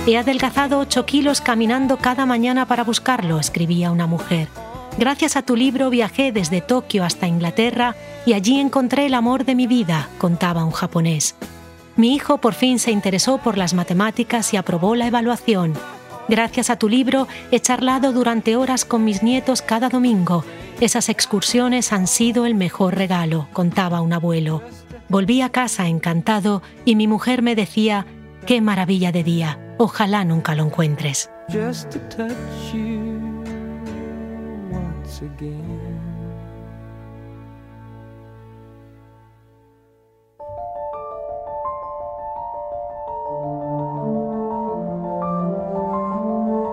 He 0.09 0.16
adelgazado 0.16 0.79
8 0.79 1.05
kilos 1.05 1.42
caminando 1.42 1.99
cada 1.99 2.25
mañana 2.25 2.64
para 2.64 2.83
buscarlo, 2.83 3.38
escribía 3.38 3.90
una 3.90 4.07
mujer. 4.07 4.49
Gracias 4.97 5.37
a 5.37 5.42
tu 5.42 5.55
libro 5.55 5.90
viajé 5.90 6.33
desde 6.33 6.62
Tokio 6.62 7.05
hasta 7.05 7.27
Inglaterra 7.27 7.94
y 8.25 8.33
allí 8.33 8.59
encontré 8.59 9.05
el 9.05 9.12
amor 9.12 9.44
de 9.44 9.55
mi 9.55 9.66
vida, 9.66 10.09
contaba 10.16 10.64
un 10.64 10.71
japonés. 10.71 11.35
Mi 11.97 12.14
hijo 12.14 12.38
por 12.38 12.55
fin 12.55 12.79
se 12.79 12.90
interesó 12.90 13.37
por 13.37 13.59
las 13.59 13.75
matemáticas 13.75 14.55
y 14.55 14.57
aprobó 14.57 14.94
la 14.94 15.07
evaluación. 15.07 15.75
Gracias 16.27 16.71
a 16.71 16.77
tu 16.77 16.88
libro 16.88 17.29
he 17.51 17.61
charlado 17.61 18.14
durante 18.14 18.57
horas 18.57 18.87
con 18.87 19.05
mis 19.05 19.23
nietos 19.23 19.61
cada 19.61 19.90
domingo. 19.90 20.42
Esas 20.81 21.11
excursiones 21.11 21.92
han 21.92 22.07
sido 22.07 22.47
el 22.47 22.55
mejor 22.55 22.94
regalo, 22.94 23.47
contaba 23.53 24.01
un 24.01 24.14
abuelo. 24.14 24.62
Volví 25.11 25.42
a 25.42 25.51
casa 25.51 25.87
encantado 25.87 26.62
y 26.87 26.97
mi 26.97 27.07
mujer 27.07 27.42
me 27.42 27.55
decía, 27.55 28.07
qué 28.48 28.62
maravilla 28.62 29.12
de 29.12 29.22
día. 29.22 29.58
Ojalá 29.76 30.24
nunca 30.24 30.54
lo 30.54 30.64
encuentres. 30.64 31.30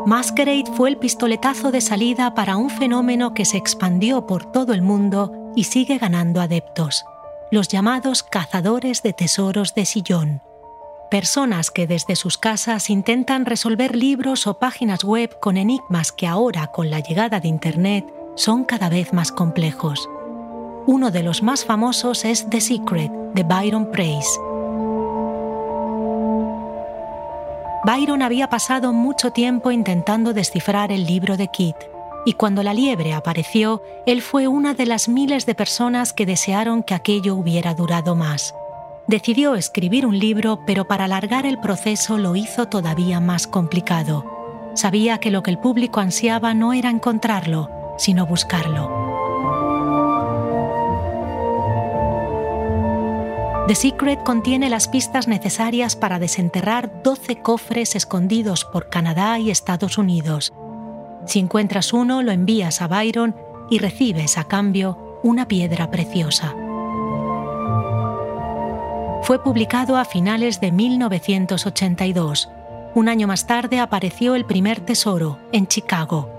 Masquerade 0.05 0.63
fue 0.77 0.89
el 0.89 0.97
pistoletazo 0.97 1.71
de 1.71 1.81
salida 1.81 2.33
para 2.35 2.55
un 2.55 2.69
fenómeno 2.69 3.33
que 3.33 3.43
se 3.43 3.57
expandió 3.57 4.25
por 4.25 4.49
todo 4.49 4.73
el 4.73 4.81
mundo 4.81 5.51
y 5.57 5.65
sigue 5.65 5.97
ganando 5.97 6.39
adeptos, 6.39 7.03
los 7.51 7.67
llamados 7.67 8.23
cazadores 8.23 9.03
de 9.03 9.11
tesoros 9.11 9.75
de 9.75 9.83
sillón 9.83 10.41
personas 11.09 11.71
que 11.71 11.87
desde 11.87 12.15
sus 12.15 12.37
casas 12.37 12.89
intentan 12.89 13.45
resolver 13.45 13.95
libros 13.95 14.47
o 14.47 14.59
páginas 14.59 15.03
web 15.03 15.39
con 15.39 15.57
enigmas 15.57 16.11
que 16.11 16.27
ahora, 16.27 16.67
con 16.67 16.89
la 16.89 16.99
llegada 16.99 17.39
de 17.39 17.47
Internet, 17.47 18.05
son 18.35 18.63
cada 18.63 18.89
vez 18.89 19.13
más 19.13 19.31
complejos. 19.31 20.09
Uno 20.87 21.11
de 21.11 21.23
los 21.23 21.41
más 21.41 21.65
famosos 21.65 22.25
es 22.25 22.49
The 22.49 22.61
Secret, 22.61 23.11
de 23.33 23.43
Byron 23.43 23.91
Price. 23.91 24.29
Byron 27.85 28.21
había 28.21 28.49
pasado 28.49 28.93
mucho 28.93 29.31
tiempo 29.31 29.71
intentando 29.71 30.33
descifrar 30.33 30.91
el 30.91 31.05
libro 31.05 31.37
de 31.37 31.47
Kit, 31.47 31.75
y 32.25 32.33
cuando 32.33 32.63
la 32.63 32.73
liebre 32.73 33.13
apareció, 33.13 33.83
él 34.07 34.23
fue 34.23 34.47
una 34.47 34.73
de 34.73 34.87
las 34.87 35.07
miles 35.07 35.45
de 35.45 35.53
personas 35.53 36.11
que 36.11 36.25
desearon 36.25 36.81
que 36.81 36.95
aquello 36.95 37.35
hubiera 37.35 37.75
durado 37.75 38.15
más 38.15 38.55
decidió 39.07 39.55
escribir 39.55 40.05
un 40.05 40.17
libro, 40.17 40.61
pero 40.65 40.87
para 40.87 41.05
alargar 41.05 41.45
el 41.45 41.59
proceso 41.59 42.17
lo 42.17 42.35
hizo 42.35 42.67
todavía 42.67 43.19
más 43.19 43.47
complicado. 43.47 44.71
Sabía 44.73 45.19
que 45.19 45.31
lo 45.31 45.43
que 45.43 45.51
el 45.51 45.59
público 45.59 45.99
ansiaba 45.99 46.53
no 46.53 46.73
era 46.73 46.89
encontrarlo, 46.89 47.69
sino 47.97 48.25
buscarlo. 48.25 49.03
The 53.67 53.75
Secret 53.75 54.21
contiene 54.23 54.69
las 54.69 54.87
pistas 54.87 55.27
necesarias 55.27 55.95
para 55.95 56.19
desenterrar 56.19 57.01
12 57.01 57.41
cofres 57.41 57.95
escondidos 57.95 58.63
por 58.63 58.89
Canadá 58.89 59.39
y 59.39 59.49
Estados 59.49 59.97
Unidos. 59.97 60.53
Si 61.25 61.39
encuentras 61.39 61.91
uno, 61.91 62.21
lo 62.21 62.31
envías 62.31 62.81
a 62.81 62.87
Byron 62.87 63.35
y 63.71 63.79
recibes 63.79 64.37
a 64.37 64.43
cambio 64.43 65.19
una 65.23 65.47
piedra 65.47 65.89
preciosa 65.89 66.55
fue 69.25 69.41
publicado 69.41 69.97
a 69.97 70.05
finales 70.05 70.61
de 70.61 70.71
1982. 70.71 72.47
Un 72.93 73.09
año 73.09 73.25
más 73.25 73.47
tarde 73.47 73.79
apareció 73.79 74.35
el 74.35 74.45
primer 74.45 74.81
tesoro, 74.81 75.39
en 75.51 75.65
Chicago. 75.65 76.29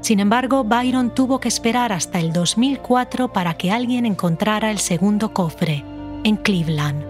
Sin 0.00 0.20
embargo, 0.20 0.64
Byron 0.64 1.14
tuvo 1.14 1.38
que 1.38 1.48
esperar 1.48 1.92
hasta 1.92 2.18
el 2.18 2.32
2004 2.32 3.30
para 3.30 3.58
que 3.58 3.70
alguien 3.70 4.06
encontrara 4.06 4.70
el 4.70 4.78
segundo 4.78 5.34
cofre, 5.34 5.84
en 6.24 6.36
Cleveland. 6.36 7.04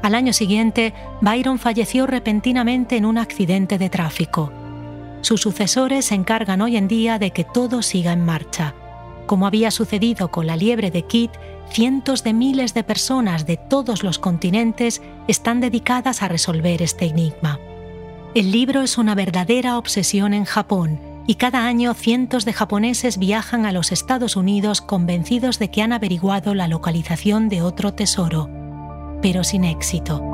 Al 0.00 0.14
año 0.14 0.32
siguiente, 0.32 0.94
Byron 1.20 1.58
falleció 1.58 2.06
repentinamente 2.06 2.96
en 2.96 3.04
un 3.04 3.18
accidente 3.18 3.78
de 3.78 3.90
tráfico. 3.90 4.52
Sus 5.22 5.40
sucesores 5.40 6.04
se 6.04 6.14
encargan 6.14 6.60
hoy 6.60 6.76
en 6.76 6.86
día 6.86 7.18
de 7.18 7.32
que 7.32 7.42
todo 7.42 7.82
siga 7.82 8.12
en 8.12 8.24
marcha. 8.24 8.76
Como 9.32 9.46
había 9.46 9.70
sucedido 9.70 10.30
con 10.30 10.46
la 10.46 10.58
liebre 10.58 10.90
de 10.90 11.06
Kit, 11.06 11.30
cientos 11.70 12.22
de 12.22 12.34
miles 12.34 12.74
de 12.74 12.84
personas 12.84 13.46
de 13.46 13.56
todos 13.56 14.02
los 14.02 14.18
continentes 14.18 15.00
están 15.26 15.62
dedicadas 15.62 16.22
a 16.22 16.28
resolver 16.28 16.82
este 16.82 17.06
enigma. 17.06 17.58
El 18.34 18.52
libro 18.52 18.82
es 18.82 18.98
una 18.98 19.14
verdadera 19.14 19.78
obsesión 19.78 20.34
en 20.34 20.44
Japón 20.44 21.00
y 21.26 21.36
cada 21.36 21.66
año 21.66 21.94
cientos 21.94 22.44
de 22.44 22.52
japoneses 22.52 23.16
viajan 23.16 23.64
a 23.64 23.72
los 23.72 23.90
Estados 23.90 24.36
Unidos 24.36 24.82
convencidos 24.82 25.58
de 25.58 25.70
que 25.70 25.80
han 25.80 25.94
averiguado 25.94 26.54
la 26.54 26.68
localización 26.68 27.48
de 27.48 27.62
otro 27.62 27.94
tesoro, 27.94 28.50
pero 29.22 29.44
sin 29.44 29.64
éxito. 29.64 30.31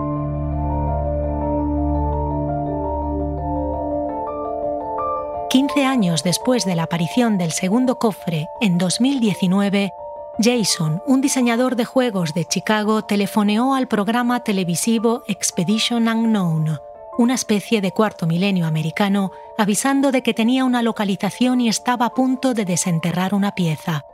Quince 5.51 5.87
años 5.87 6.25
después 6.25 6.67
de 6.67 6.75
la 6.75 6.83
aparición 6.83 7.39
del 7.39 7.53
segundo 7.53 7.99
cofre, 7.99 8.51
en 8.61 8.77
2019, 8.77 9.95
Jason, 10.39 11.03
un 11.07 11.23
diseñador 11.23 11.75
de 11.75 11.87
juegos 11.87 12.35
de 12.35 12.45
Chicago, 12.45 13.07
telefoneó 13.07 13.73
al 13.73 13.89
programa 13.89 14.45
televisivo 14.45 15.23
Expedition 15.27 16.07
Unknown, 16.07 16.79
una 17.17 17.33
especie 17.35 17.81
de 17.81 17.93
cuarto 17.93 18.27
milenio 18.27 18.67
americano, 18.67 19.33
avisando 19.57 20.13
de 20.13 20.23
que 20.23 20.35
tenía 20.35 20.67
una 20.67 20.83
localización 20.83 21.63
y 21.63 21.71
estaba 21.71 22.05
a 22.05 22.15
punto 22.15 22.53
de 22.53 22.67
desenterrar 22.67 23.33
una 23.33 23.55
pieza. 23.55 24.05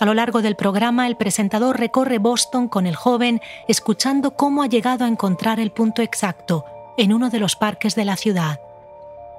A 0.00 0.04
lo 0.04 0.12
largo 0.12 0.42
del 0.42 0.56
programa, 0.56 1.06
el 1.06 1.16
presentador 1.16 1.78
recorre 1.78 2.18
Boston 2.18 2.66
con 2.66 2.88
el 2.88 2.96
joven, 2.96 3.40
escuchando 3.68 4.32
cómo 4.32 4.64
ha 4.64 4.66
llegado 4.66 5.04
a 5.04 5.08
encontrar 5.08 5.60
el 5.60 5.70
punto 5.70 6.02
exacto 6.02 6.64
en 6.96 7.12
uno 7.12 7.30
de 7.30 7.38
los 7.38 7.54
parques 7.54 7.94
de 7.94 8.04
la 8.04 8.16
ciudad. 8.16 8.58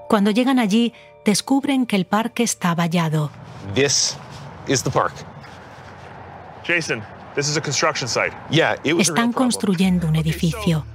Cuando 0.07 0.31
llegan 0.31 0.59
allí, 0.59 0.93
descubren 1.25 1.85
que 1.85 1.95
el 1.97 2.05
parque 2.05 2.43
está 2.43 2.73
vallado. 2.75 3.31
This 3.73 4.15
is 4.67 4.83
the 4.83 4.89
park. 4.91 5.13
Jason, 6.65 7.03
this 7.35 7.47
is 7.49 7.57
a 7.57 7.61
construction 7.61 8.07
site. 8.07 8.33
Yeah, 8.49 8.75
it 8.83 8.93
was 8.93 9.09
a 9.09 9.13
real 9.13 9.23
Están 9.25 9.31
problem. 9.31 9.33
construyendo 9.33 10.07
un 10.07 10.15
edificio. 10.15 10.85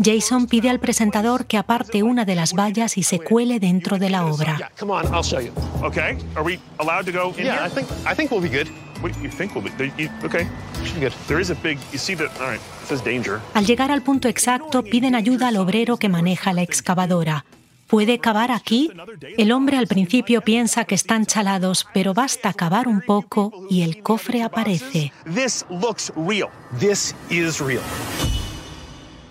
Jason 0.00 0.46
pide 0.46 0.70
al 0.70 0.78
presentador 0.78 1.46
que 1.46 1.58
aparte 1.58 2.04
una 2.04 2.24
de 2.24 2.36
las 2.36 2.52
vallas 2.54 2.96
y 2.96 3.02
se 3.02 3.18
cuele 3.18 3.58
dentro 3.58 3.98
de 3.98 4.08
la 4.08 4.24
obra. 4.26 4.70
come 4.78 4.92
on, 4.92 5.06
I'll 5.12 5.24
show 5.24 5.40
you. 5.40 5.52
Okay, 5.82 6.16
are 6.36 6.44
we 6.44 6.60
allowed 6.78 7.06
to 7.06 7.12
go 7.12 7.34
in 7.36 7.46
Yeah, 7.46 7.54
I 7.64 7.68
here? 7.68 7.70
think 7.70 7.88
I 8.06 8.14
think 8.14 8.30
we'll 8.30 8.40
be 8.40 8.48
good. 8.48 8.68
Wait, 9.02 9.14
you 9.20 9.28
think 9.30 9.54
we'll 9.54 9.64
be? 9.64 9.70
there- 9.76 9.92
you- 9.98 10.10
okay, 10.24 10.46
Should 10.84 10.94
be 10.94 11.00
good. 11.00 11.12
there 11.26 11.40
is 11.40 11.50
a 11.50 11.54
big. 11.56 11.78
You 11.92 11.98
see 11.98 12.14
that? 12.16 12.30
All 12.40 12.46
right, 12.50 12.60
it 12.82 12.88
says 12.88 13.02
danger. 13.02 13.40
Al 13.54 13.64
llegar 13.64 13.90
al 13.90 14.02
punto 14.02 14.28
exacto, 14.28 14.82
piden 14.84 15.14
ayuda 15.16 15.48
al 15.48 15.56
obrero 15.56 15.96
que 15.96 16.08
maneja 16.08 16.52
la 16.52 16.62
excavadora. 16.62 17.44
¿Puede 17.88 18.18
cavar 18.18 18.52
aquí? 18.52 18.90
El 19.38 19.50
hombre 19.50 19.78
al 19.78 19.86
principio 19.86 20.42
piensa 20.42 20.84
que 20.84 20.94
están 20.94 21.24
chalados, 21.24 21.86
pero 21.94 22.12
basta 22.12 22.52
cavar 22.52 22.86
un 22.86 23.00
poco 23.00 23.50
y 23.70 23.80
el 23.80 24.02
cofre 24.02 24.42
aparece. 24.42 25.10
This 25.24 25.64
looks 25.70 26.12
real. 26.14 26.50
This 26.78 27.14
is 27.30 27.60
real. 27.60 27.80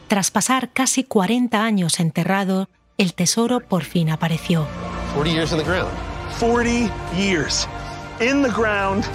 Tras 0.08 0.32
pasar 0.32 0.72
casi 0.72 1.04
40 1.04 1.64
años 1.64 2.00
enterrado, 2.00 2.68
el 2.98 3.14
tesoro 3.14 3.60
por 3.60 3.84
fin 3.84 4.10
apareció. 4.10 4.66
40 5.14 5.32
years 5.32 5.52
in 5.52 5.60
the 5.60 5.64
ground. 5.64 5.92
40 6.40 6.90
years 7.16 7.68
in 8.20 8.42
the 8.42 8.50
ground, 8.50 9.06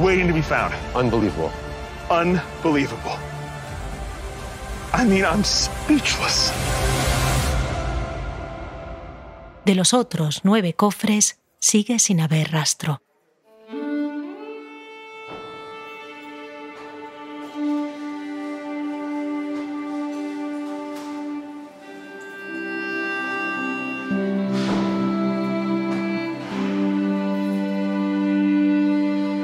waiting 0.00 0.26
to 0.26 0.34
be 0.34 0.42
found. 0.42 0.74
Unbelievable. 0.96 1.50
Unbelievable. 2.10 3.16
I 4.92 5.04
mean, 5.04 5.24
I'm 5.24 5.44
speechless. 5.44 6.52
De 9.68 9.74
los 9.74 9.92
otros 9.92 10.40
nueve 10.44 10.72
cofres 10.72 11.40
sigue 11.60 11.98
sin 11.98 12.22
haber 12.22 12.52
rastro. 12.52 13.02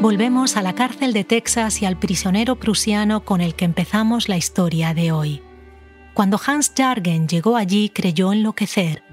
Volvemos 0.01 0.57
a 0.57 0.63
la 0.63 0.75
cárcel 0.75 1.13
de 1.13 1.25
Texas 1.25 1.83
y 1.83 1.85
al 1.85 1.99
prisionero 1.99 2.57
prusiano 2.57 3.27
con 3.27 3.43
el 3.43 3.55
que 3.55 3.67
empezamos 3.67 4.31
la 4.31 4.39
historia 4.39 4.95
de 4.95 5.13
hoy. 5.13 5.43
Cuando 6.15 6.41
Hans 6.47 6.73
Jargen 6.75 7.29
llegó 7.29 7.59
allí 7.59 7.91
creyó 7.91 8.33
enloquecer. 8.33 9.04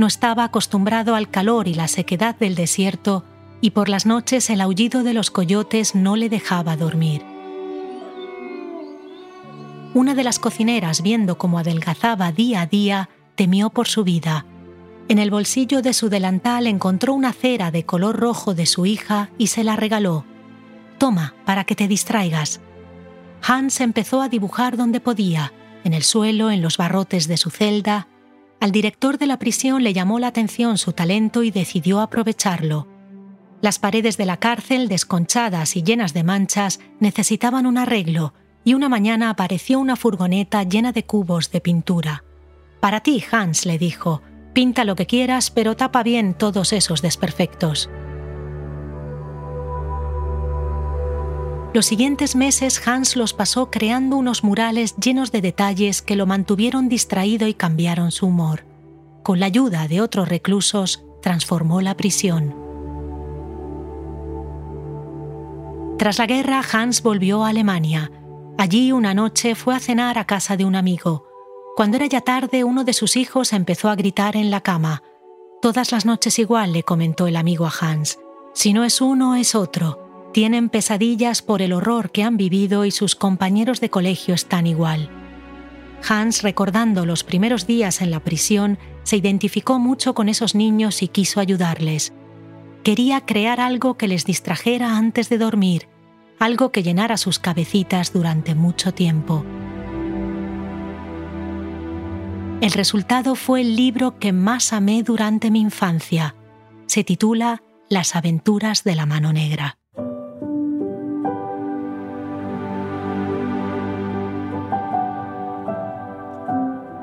No 0.00 0.06
estaba 0.06 0.44
acostumbrado 0.44 1.14
al 1.14 1.28
calor 1.28 1.68
y 1.68 1.74
la 1.74 1.86
sequedad 1.86 2.34
del 2.34 2.54
desierto 2.54 3.22
y 3.60 3.72
por 3.72 3.90
las 3.90 4.06
noches 4.06 4.48
el 4.48 4.62
aullido 4.62 5.02
de 5.02 5.12
los 5.12 5.30
coyotes 5.30 5.94
no 5.94 6.16
le 6.16 6.30
dejaba 6.30 6.74
dormir. 6.74 7.22
Una 9.92 10.14
de 10.14 10.24
las 10.24 10.38
cocineras, 10.38 11.02
viendo 11.02 11.36
cómo 11.36 11.58
adelgazaba 11.58 12.32
día 12.32 12.62
a 12.62 12.66
día, 12.66 13.10
temió 13.34 13.68
por 13.68 13.88
su 13.88 14.02
vida. 14.02 14.46
En 15.08 15.18
el 15.18 15.30
bolsillo 15.30 15.82
de 15.82 15.92
su 15.92 16.08
delantal 16.08 16.66
encontró 16.66 17.12
una 17.12 17.34
cera 17.34 17.70
de 17.70 17.84
color 17.84 18.18
rojo 18.18 18.54
de 18.54 18.64
su 18.64 18.86
hija 18.86 19.28
y 19.36 19.48
se 19.48 19.64
la 19.64 19.76
regaló. 19.76 20.24
Toma, 20.96 21.34
para 21.44 21.64
que 21.64 21.76
te 21.76 21.88
distraigas. 21.88 22.62
Hans 23.46 23.82
empezó 23.82 24.22
a 24.22 24.30
dibujar 24.30 24.78
donde 24.78 25.00
podía, 25.00 25.52
en 25.84 25.92
el 25.92 26.04
suelo, 26.04 26.50
en 26.50 26.62
los 26.62 26.78
barrotes 26.78 27.28
de 27.28 27.36
su 27.36 27.50
celda. 27.50 28.08
Al 28.60 28.72
director 28.72 29.16
de 29.16 29.26
la 29.26 29.38
prisión 29.38 29.82
le 29.82 29.94
llamó 29.94 30.18
la 30.18 30.26
atención 30.26 30.76
su 30.76 30.92
talento 30.92 31.42
y 31.42 31.50
decidió 31.50 32.00
aprovecharlo. 32.00 32.86
Las 33.62 33.78
paredes 33.78 34.18
de 34.18 34.26
la 34.26 34.36
cárcel, 34.36 34.86
desconchadas 34.86 35.76
y 35.76 35.82
llenas 35.82 36.12
de 36.12 36.24
manchas, 36.24 36.78
necesitaban 36.98 37.66
un 37.66 37.78
arreglo, 37.78 38.34
y 38.62 38.74
una 38.74 38.90
mañana 38.90 39.30
apareció 39.30 39.78
una 39.78 39.96
furgoneta 39.96 40.62
llena 40.62 40.92
de 40.92 41.04
cubos 41.04 41.50
de 41.50 41.62
pintura. 41.62 42.24
Para 42.80 43.00
ti, 43.00 43.24
Hans, 43.30 43.64
le 43.64 43.78
dijo, 43.78 44.22
pinta 44.52 44.84
lo 44.84 44.94
que 44.94 45.06
quieras, 45.06 45.50
pero 45.50 45.74
tapa 45.74 46.02
bien 46.02 46.34
todos 46.34 46.74
esos 46.74 47.00
desperfectos. 47.00 47.88
Los 51.72 51.86
siguientes 51.86 52.34
meses 52.34 52.86
Hans 52.86 53.14
los 53.14 53.32
pasó 53.32 53.70
creando 53.70 54.16
unos 54.16 54.42
murales 54.42 54.96
llenos 54.96 55.30
de 55.30 55.40
detalles 55.40 56.02
que 56.02 56.16
lo 56.16 56.26
mantuvieron 56.26 56.88
distraído 56.88 57.46
y 57.46 57.54
cambiaron 57.54 58.10
su 58.10 58.26
humor. 58.26 58.64
Con 59.22 59.38
la 59.38 59.46
ayuda 59.46 59.86
de 59.86 60.00
otros 60.00 60.28
reclusos, 60.28 61.04
transformó 61.22 61.80
la 61.80 61.96
prisión. 61.96 62.56
Tras 65.96 66.18
la 66.18 66.26
guerra, 66.26 66.60
Hans 66.72 67.02
volvió 67.02 67.44
a 67.44 67.50
Alemania. 67.50 68.10
Allí 68.58 68.90
una 68.90 69.14
noche 69.14 69.54
fue 69.54 69.76
a 69.76 69.80
cenar 69.80 70.18
a 70.18 70.26
casa 70.26 70.56
de 70.56 70.64
un 70.64 70.74
amigo. 70.74 71.26
Cuando 71.76 71.98
era 71.98 72.06
ya 72.06 72.22
tarde, 72.22 72.64
uno 72.64 72.82
de 72.82 72.94
sus 72.94 73.16
hijos 73.16 73.52
empezó 73.52 73.90
a 73.90 73.94
gritar 73.96 74.34
en 74.34 74.50
la 74.50 74.60
cama. 74.60 75.04
Todas 75.62 75.92
las 75.92 76.04
noches 76.04 76.40
igual, 76.40 76.72
le 76.72 76.82
comentó 76.82 77.28
el 77.28 77.36
amigo 77.36 77.64
a 77.64 77.72
Hans. 77.80 78.18
Si 78.54 78.72
no 78.72 78.82
es 78.82 79.00
uno, 79.00 79.36
es 79.36 79.54
otro. 79.54 80.09
Tienen 80.32 80.68
pesadillas 80.68 81.42
por 81.42 81.60
el 81.60 81.72
horror 81.72 82.12
que 82.12 82.22
han 82.22 82.36
vivido 82.36 82.84
y 82.84 82.92
sus 82.92 83.16
compañeros 83.16 83.80
de 83.80 83.90
colegio 83.90 84.34
están 84.34 84.66
igual. 84.66 85.10
Hans, 86.08 86.42
recordando 86.42 87.04
los 87.04 87.24
primeros 87.24 87.66
días 87.66 88.00
en 88.00 88.10
la 88.10 88.20
prisión, 88.20 88.78
se 89.02 89.16
identificó 89.16 89.78
mucho 89.78 90.14
con 90.14 90.28
esos 90.28 90.54
niños 90.54 91.02
y 91.02 91.08
quiso 91.08 91.40
ayudarles. 91.40 92.12
Quería 92.84 93.22
crear 93.22 93.60
algo 93.60 93.96
que 93.96 94.08
les 94.08 94.24
distrajera 94.24 94.96
antes 94.96 95.28
de 95.28 95.38
dormir, 95.38 95.88
algo 96.38 96.70
que 96.70 96.82
llenara 96.82 97.16
sus 97.16 97.38
cabecitas 97.38 98.12
durante 98.12 98.54
mucho 98.54 98.94
tiempo. 98.94 99.44
El 102.60 102.72
resultado 102.72 103.34
fue 103.34 103.62
el 103.62 103.74
libro 103.74 104.18
que 104.18 104.32
más 104.32 104.72
amé 104.72 105.02
durante 105.02 105.50
mi 105.50 105.60
infancia. 105.60 106.34
Se 106.86 107.04
titula 107.04 107.62
Las 107.88 108.16
aventuras 108.16 108.84
de 108.84 108.94
la 108.94 109.06
mano 109.06 109.32
negra. 109.32 109.79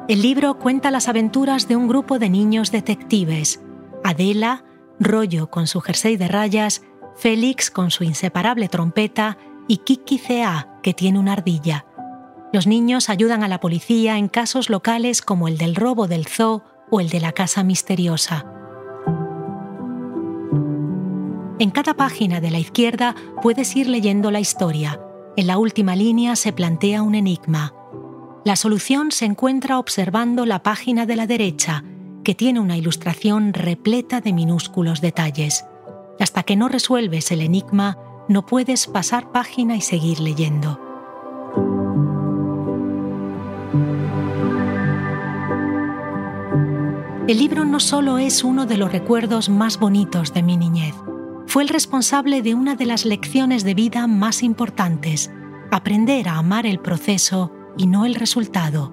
El 0.07 0.21
libro 0.21 0.57
cuenta 0.57 0.89
las 0.89 1.09
aventuras 1.09 1.67
de 1.67 1.75
un 1.75 1.89
grupo 1.89 2.17
de 2.17 2.29
niños 2.29 2.71
detectives. 2.71 3.61
Adela, 4.05 4.63
Rollo 5.01 5.49
con 5.49 5.67
su 5.67 5.81
jersey 5.81 6.15
de 6.15 6.29
rayas, 6.29 6.81
Félix 7.17 7.69
con 7.69 7.91
su 7.91 8.05
inseparable 8.05 8.69
trompeta 8.69 9.37
y 9.67 9.77
Kiki 9.77 10.17
CA, 10.17 10.79
que 10.81 10.93
tiene 10.93 11.19
una 11.19 11.33
ardilla. 11.33 11.85
Los 12.53 12.67
niños 12.67 13.09
ayudan 13.09 13.43
a 13.43 13.49
la 13.49 13.59
policía 13.59 14.17
en 14.17 14.29
casos 14.29 14.69
locales 14.69 15.21
como 15.21 15.49
el 15.49 15.57
del 15.57 15.75
robo 15.75 16.07
del 16.07 16.25
zoo 16.25 16.63
o 16.89 17.01
el 17.01 17.09
de 17.09 17.19
la 17.19 17.33
casa 17.33 17.63
misteriosa. 17.63 18.45
En 21.59 21.69
cada 21.69 21.95
página 21.95 22.39
de 22.39 22.51
la 22.51 22.59
izquierda 22.59 23.13
puedes 23.41 23.75
ir 23.75 23.89
leyendo 23.89 24.31
la 24.31 24.39
historia. 24.39 25.01
En 25.35 25.47
la 25.47 25.57
última 25.57 25.97
línea 25.97 26.37
se 26.37 26.53
plantea 26.53 27.01
un 27.01 27.15
enigma. 27.15 27.73
La 28.47 28.55
solución 28.55 29.11
se 29.11 29.25
encuentra 29.25 29.77
observando 29.77 30.45
la 30.45 30.63
página 30.63 31.05
de 31.05 31.17
la 31.17 31.27
derecha, 31.27 31.83
que 32.23 32.33
tiene 32.33 32.61
una 32.61 32.77
ilustración 32.77 33.51
repleta 33.51 34.21
de 34.21 34.31
minúsculos 34.31 35.01
detalles. 35.01 35.65
Hasta 36.17 36.43
que 36.43 36.55
no 36.55 36.69
resuelves 36.69 37.29
el 37.33 37.41
enigma, 37.41 37.97
no 38.29 38.45
puedes 38.45 38.87
pasar 38.87 39.33
página 39.33 39.75
y 39.75 39.81
seguir 39.81 40.21
leyendo. 40.21 40.79
El 47.27 47.37
libro 47.37 47.65
no 47.65 47.81
solo 47.81 48.17
es 48.17 48.45
uno 48.45 48.65
de 48.65 48.77
los 48.77 48.93
recuerdos 48.93 49.49
más 49.49 49.77
bonitos 49.77 50.33
de 50.33 50.43
mi 50.43 50.55
niñez, 50.55 50.95
fue 51.47 51.63
el 51.63 51.67
responsable 51.67 52.41
de 52.41 52.55
una 52.55 52.75
de 52.75 52.85
las 52.85 53.03
lecciones 53.03 53.65
de 53.65 53.73
vida 53.73 54.07
más 54.07 54.41
importantes, 54.41 55.31
aprender 55.69 56.29
a 56.29 56.37
amar 56.37 56.65
el 56.65 56.79
proceso 56.79 57.51
y 57.77 57.87
no 57.87 58.05
el 58.05 58.15
resultado. 58.15 58.91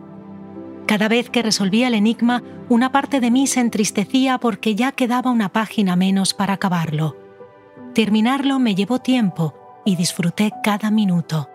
Cada 0.87 1.09
vez 1.09 1.31
que 1.31 1.43
resolvía 1.43 1.89
el 1.89 1.95
enigma, 1.95 2.43
una 2.69 2.93
parte 2.93 3.21
de 3.21 3.31
mí 3.31 3.47
se 3.47 3.61
entristecía 3.61 4.39
porque 4.39 4.75
ya 4.75 4.93
quedaba 4.93 5.31
una 5.31 5.51
página 5.51 5.97
menos 5.97 6.35
para 6.35 6.55
acabarlo. 6.55 7.17
Terminarlo 7.95 8.59
me 8.59 8.75
llevó 8.75 8.99
tiempo 8.99 9.55
y 9.85 9.97
disfruté 9.97 10.53
cada 10.63 10.91
minuto. 10.91 11.49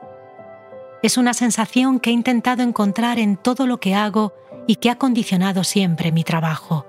Es 1.03 1.17
una 1.17 1.33
sensación 1.33 1.99
que 1.99 2.09
he 2.09 2.13
intentado 2.13 2.63
encontrar 2.63 3.19
en 3.19 3.37
todo 3.37 3.67
lo 3.67 3.79
que 3.79 3.95
hago 3.95 4.33
y 4.67 4.75
que 4.75 4.89
ha 4.89 4.97
condicionado 4.97 5.63
siempre 5.63 6.11
mi 6.11 6.23
trabajo. 6.23 6.85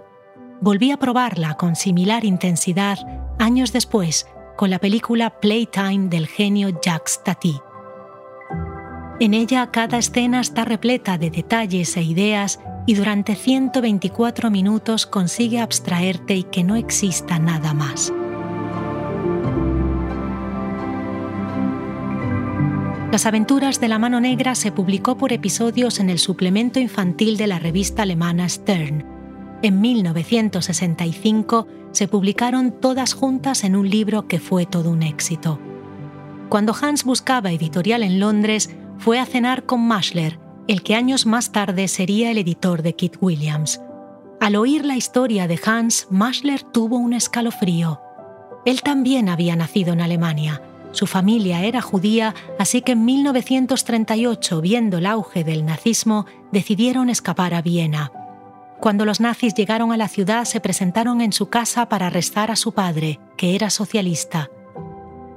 Volví 0.61 0.91
a 0.91 0.99
probarla 0.99 1.55
con 1.55 1.77
similar 1.77 2.25
intensidad 2.25 2.99
años 3.39 3.73
después 3.73 4.27
con 4.57 4.69
la 4.69 4.79
película 4.79 5.41
Playtime 5.41 6.09
del 6.09 6.27
genio 6.27 6.69
Jacques 6.83 7.23
Tati. 7.25 7.61
En 9.21 9.35
ella 9.35 9.71
cada 9.71 9.99
escena 9.99 10.41
está 10.41 10.65
repleta 10.65 11.19
de 11.19 11.31
detalles 11.31 11.95
e 11.99 12.03
ideas 12.03 12.59
y 12.87 12.95
durante 12.95 13.35
124 13.35 14.51
minutos 14.51 15.07
consigue 15.07 15.61
abstraerte 15.61 16.37
y 16.37 16.45
que 16.45 16.65
no 16.65 16.75
exista 16.75 17.39
nada 17.39 17.75
más. 17.75 18.15
Las 23.13 23.27
aventuras 23.27 23.79
de 23.79 23.89
la 23.89 23.99
mano 23.99 24.23
negra 24.23 24.55
se 24.55 24.73
publicó 24.73 25.19
por 25.19 25.35
episodios 25.35 26.01
en 26.01 26.09
el 26.09 26.19
suplemento 26.19 26.81
infantil 26.81 27.37
de 27.37 27.47
la 27.47 27.59
revista 27.59 28.05
alemana 28.05 28.49
Stern. 28.49 29.05
En 29.61 29.83
1965 29.83 31.67
se 31.93 32.09
publicaron 32.09 32.73
todas 32.73 33.13
juntas 33.13 33.65
en 33.65 33.77
un 33.77 33.91
libro 33.91 34.27
que 34.29 34.41
fue 34.41 34.65
todo 34.65 34.91
un 34.91 35.03
éxito. 35.03 35.61
Cuando 36.49 36.75
Hans 36.75 37.05
buscaba 37.05 37.53
editorial 37.53 38.03
en 38.03 38.19
Londres, 38.19 38.71
fue 39.01 39.19
a 39.19 39.25
cenar 39.25 39.65
con 39.65 39.81
Mashler, 39.81 40.39
el 40.69 40.83
que 40.83 40.95
años 40.95 41.25
más 41.25 41.53
tarde 41.53 41.89
sería 41.89 42.31
el 42.31 42.37
editor 42.37 42.83
de 42.83 42.95
Kit 42.95 43.17
Williams. 43.21 43.81
Al 44.41 44.57
oír 44.57 44.85
la 44.85 44.95
historia 44.95 45.49
de 45.49 45.59
Hans, 45.65 46.07
Mashler 46.11 46.63
tuvo 46.63 46.99
un 46.99 47.15
escalofrío. 47.15 48.01
Él 48.67 48.83
también 48.83 49.31
había 49.31 49.57
nacido 49.57 49.95
en 49.95 50.03
Alemania. 50.03 50.63
Su 50.93 51.07
familia 51.07 51.65
era 51.65 51.81
judía, 51.81 52.35
así 52.59 52.83
que 52.83 52.93
en 52.93 53.07
1938, 53.07 54.61
viendo 54.61 54.99
el 54.99 55.07
auge 55.07 55.45
del 55.45 55.65
nazismo, 55.65 56.27
decidieron 56.53 57.09
escapar 57.09 57.55
a 57.55 57.63
Viena. 57.63 58.13
Cuando 58.81 59.07
los 59.07 59.19
nazis 59.19 59.55
llegaron 59.55 59.93
a 59.93 59.97
la 59.97 60.09
ciudad, 60.09 60.45
se 60.45 60.61
presentaron 60.61 61.23
en 61.23 61.33
su 61.33 61.49
casa 61.49 61.89
para 61.89 62.09
arrestar 62.09 62.51
a 62.51 62.57
su 62.57 62.73
padre, 62.73 63.19
que 63.39 63.55
era 63.55 63.71
socialista. 63.71 64.51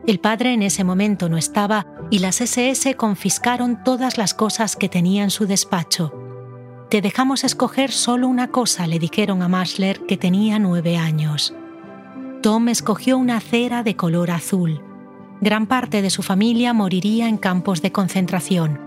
El 0.05 0.19
padre 0.19 0.53
en 0.53 0.63
ese 0.63 0.83
momento 0.83 1.29
no 1.29 1.37
estaba 1.37 1.87
y 2.09 2.19
las 2.19 2.41
SS 2.41 2.95
confiscaron 2.95 3.83
todas 3.83 4.17
las 4.17 4.33
cosas 4.33 4.75
que 4.75 4.89
tenía 4.89 5.23
en 5.23 5.29
su 5.29 5.45
despacho. 5.45 6.13
Te 6.89 7.01
dejamos 7.01 7.45
escoger 7.45 7.91
solo 7.91 8.27
una 8.27 8.49
cosa, 8.49 8.85
le 8.85 8.99
dijeron 8.99 9.41
a 9.41 9.47
Masler, 9.47 10.05
que 10.05 10.17
tenía 10.17 10.59
nueve 10.59 10.97
años. 10.97 11.55
Tom 12.41 12.67
escogió 12.67 13.17
una 13.17 13.39
cera 13.39 13.81
de 13.81 13.95
color 13.95 14.29
azul. 14.31 14.81
Gran 15.39 15.67
parte 15.67 16.01
de 16.01 16.09
su 16.09 16.21
familia 16.21 16.73
moriría 16.73 17.29
en 17.29 17.37
campos 17.37 17.81
de 17.81 17.93
concentración. 17.93 18.79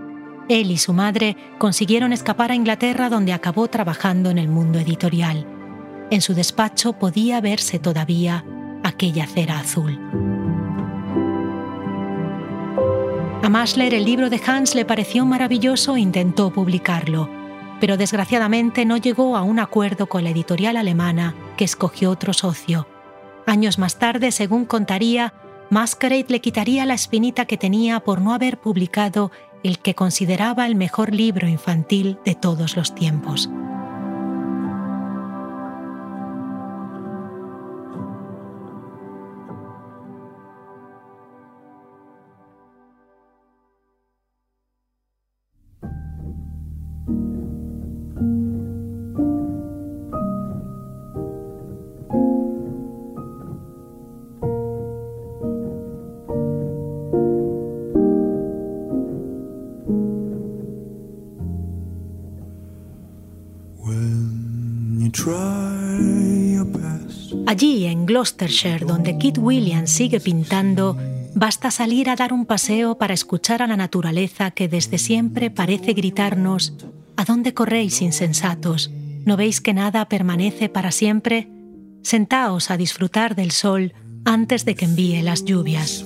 Él 0.51 0.71
y 0.71 0.77
su 0.77 0.93
madre 0.93 1.37
consiguieron 1.59 2.13
escapar 2.13 2.53
a 2.53 2.55
Inglaterra 2.55 3.09
donde 3.09 3.33
acabó 3.33 3.69
trabajando 3.69 4.29
en 4.29 4.37
el 4.39 4.49
mundo 4.49 4.79
editorial. 4.79 5.47
En 6.11 6.21
su 6.21 6.35
despacho 6.35 6.93
podía 6.93 7.41
verse 7.41 7.79
todavía 7.79 8.45
aquella 8.85 9.27
cera 9.27 9.59
azul. 9.59 9.99
A 13.47 13.49
Masler 13.49 13.95
el 13.95 14.05
libro 14.05 14.29
de 14.29 14.41
Hans 14.45 14.75
le 14.75 14.85
pareció 14.85 15.25
maravilloso 15.25 15.95
e 15.95 16.01
intentó 16.01 16.51
publicarlo, 16.51 17.31
pero 17.79 17.97
desgraciadamente 17.97 18.85
no 18.85 18.97
llegó 18.97 19.37
a 19.37 19.43
un 19.43 19.61
acuerdo 19.61 20.09
con 20.09 20.25
la 20.25 20.31
editorial 20.31 20.77
alemana 20.77 21.37
que 21.57 21.63
escogió 21.63 22.11
otro 22.11 22.33
socio. 22.33 22.89
Años 23.47 23.79
más 23.79 24.01
tarde, 24.01 24.33
según 24.33 24.65
contaría, 24.65 25.33
Masquerade 25.71 26.27
le 26.27 26.41
quitaría 26.41 26.85
la 26.87 26.95
espinita 26.95 27.45
que 27.45 27.57
tenía 27.57 28.01
por 28.01 28.21
no 28.21 28.35
haber 28.35 28.59
publicado 28.59 29.31
el 29.63 29.79
que 29.79 29.95
consideraba 29.95 30.67
el 30.67 30.75
mejor 30.75 31.15
libro 31.15 31.47
infantil 31.47 32.19
de 32.25 32.35
todos 32.35 32.77
los 32.77 32.97
tiempos. 32.97 33.49
Allí, 67.47 67.87
en 67.87 68.07
Gloucestershire, 68.07 68.85
donde 68.85 69.19
Kit 69.19 69.39
Williams 69.39 69.91
sigue 69.91 70.21
pintando, 70.21 70.97
basta 71.35 71.71
salir 71.71 72.11
a 72.11 72.17
dar 72.17 72.33
un 72.33 72.45
paseo 72.45 72.99
para 72.99 73.15
escuchar 73.15 73.63
a 73.63 73.67
la 73.67 73.77
naturaleza 73.77 74.51
que 74.51 74.69
desde 74.69 74.99
siempre 74.99 75.51
parece 75.51 75.93
gritarnos, 75.93 76.75
¿A 77.17 77.25
dónde 77.25 77.55
corréis, 77.55 78.03
insensatos? 78.03 78.91
¿No 79.25 79.37
veis 79.37 79.63
que 79.63 79.73
nada 79.73 80.09
permanece 80.09 80.69
para 80.69 80.93
siempre? 80.93 81.49
Sentaos 82.03 82.71
a 82.71 82.77
disfrutar 82.77 83.35
del 83.35 83.53
sol 83.53 83.95
antes 84.27 84.67
de 84.67 84.75
que 84.75 84.85
envíe 84.85 85.23
las 85.23 85.45
lluvias. 85.45 86.05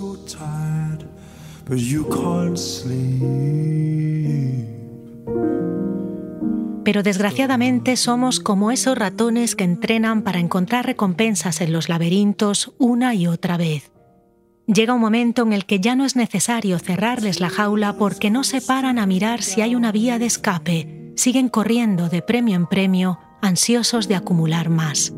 Pero 6.84 7.02
desgraciadamente 7.02 7.96
somos 7.96 8.40
como 8.40 8.70
esos 8.70 8.96
ratones 8.96 9.54
que 9.54 9.64
entrenan 9.64 10.22
para 10.22 10.38
encontrar 10.38 10.86
recompensas 10.86 11.60
en 11.60 11.72
los 11.72 11.88
laberintos 11.88 12.72
una 12.78 13.14
y 13.14 13.26
otra 13.26 13.56
vez. 13.56 13.92
Llega 14.66 14.94
un 14.94 15.00
momento 15.00 15.42
en 15.42 15.52
el 15.52 15.66
que 15.66 15.80
ya 15.80 15.96
no 15.96 16.04
es 16.04 16.14
necesario 16.14 16.78
cerrarles 16.78 17.40
la 17.40 17.50
jaula 17.50 17.94
porque 17.94 18.30
no 18.30 18.44
se 18.44 18.60
paran 18.60 18.98
a 18.98 19.06
mirar 19.06 19.42
si 19.42 19.62
hay 19.62 19.74
una 19.74 19.90
vía 19.90 20.18
de 20.18 20.26
escape, 20.26 21.12
siguen 21.16 21.48
corriendo 21.48 22.08
de 22.08 22.22
premio 22.22 22.56
en 22.56 22.66
premio, 22.66 23.18
ansiosos 23.42 24.06
de 24.06 24.14
acumular 24.14 24.70
más. 24.70 25.12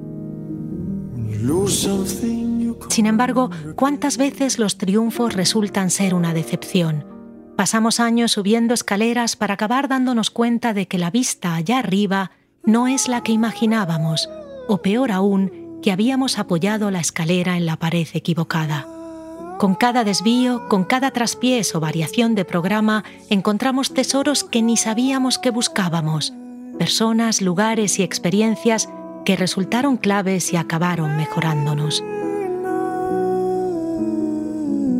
Sin 2.88 3.06
embargo, 3.06 3.50
¿cuántas 3.76 4.16
veces 4.16 4.58
los 4.58 4.78
triunfos 4.78 5.34
resultan 5.34 5.90
ser 5.90 6.14
una 6.14 6.32
decepción? 6.32 7.11
Pasamos 7.56 8.00
años 8.00 8.32
subiendo 8.32 8.74
escaleras 8.74 9.36
para 9.36 9.54
acabar 9.54 9.88
dándonos 9.88 10.30
cuenta 10.30 10.72
de 10.74 10.88
que 10.88 10.98
la 10.98 11.10
vista 11.10 11.54
allá 11.54 11.78
arriba 11.78 12.32
no 12.64 12.88
es 12.88 13.08
la 13.08 13.22
que 13.22 13.32
imaginábamos, 13.32 14.30
o 14.68 14.78
peor 14.78 15.12
aún, 15.12 15.80
que 15.82 15.92
habíamos 15.92 16.38
apoyado 16.38 16.90
la 16.90 17.00
escalera 17.00 17.56
en 17.56 17.66
la 17.66 17.76
pared 17.76 18.06
equivocada. 18.14 18.86
Con 19.58 19.74
cada 19.74 20.02
desvío, 20.02 20.68
con 20.68 20.84
cada 20.84 21.10
traspiés 21.10 21.74
o 21.74 21.80
variación 21.80 22.34
de 22.34 22.44
programa, 22.44 23.04
encontramos 23.30 23.92
tesoros 23.92 24.44
que 24.44 24.62
ni 24.62 24.76
sabíamos 24.76 25.38
que 25.38 25.50
buscábamos, 25.50 26.32
personas, 26.78 27.42
lugares 27.42 27.98
y 27.98 28.02
experiencias 28.02 28.88
que 29.24 29.36
resultaron 29.36 29.98
claves 29.98 30.52
y 30.52 30.56
acabaron 30.56 31.16
mejorándonos. 31.16 32.02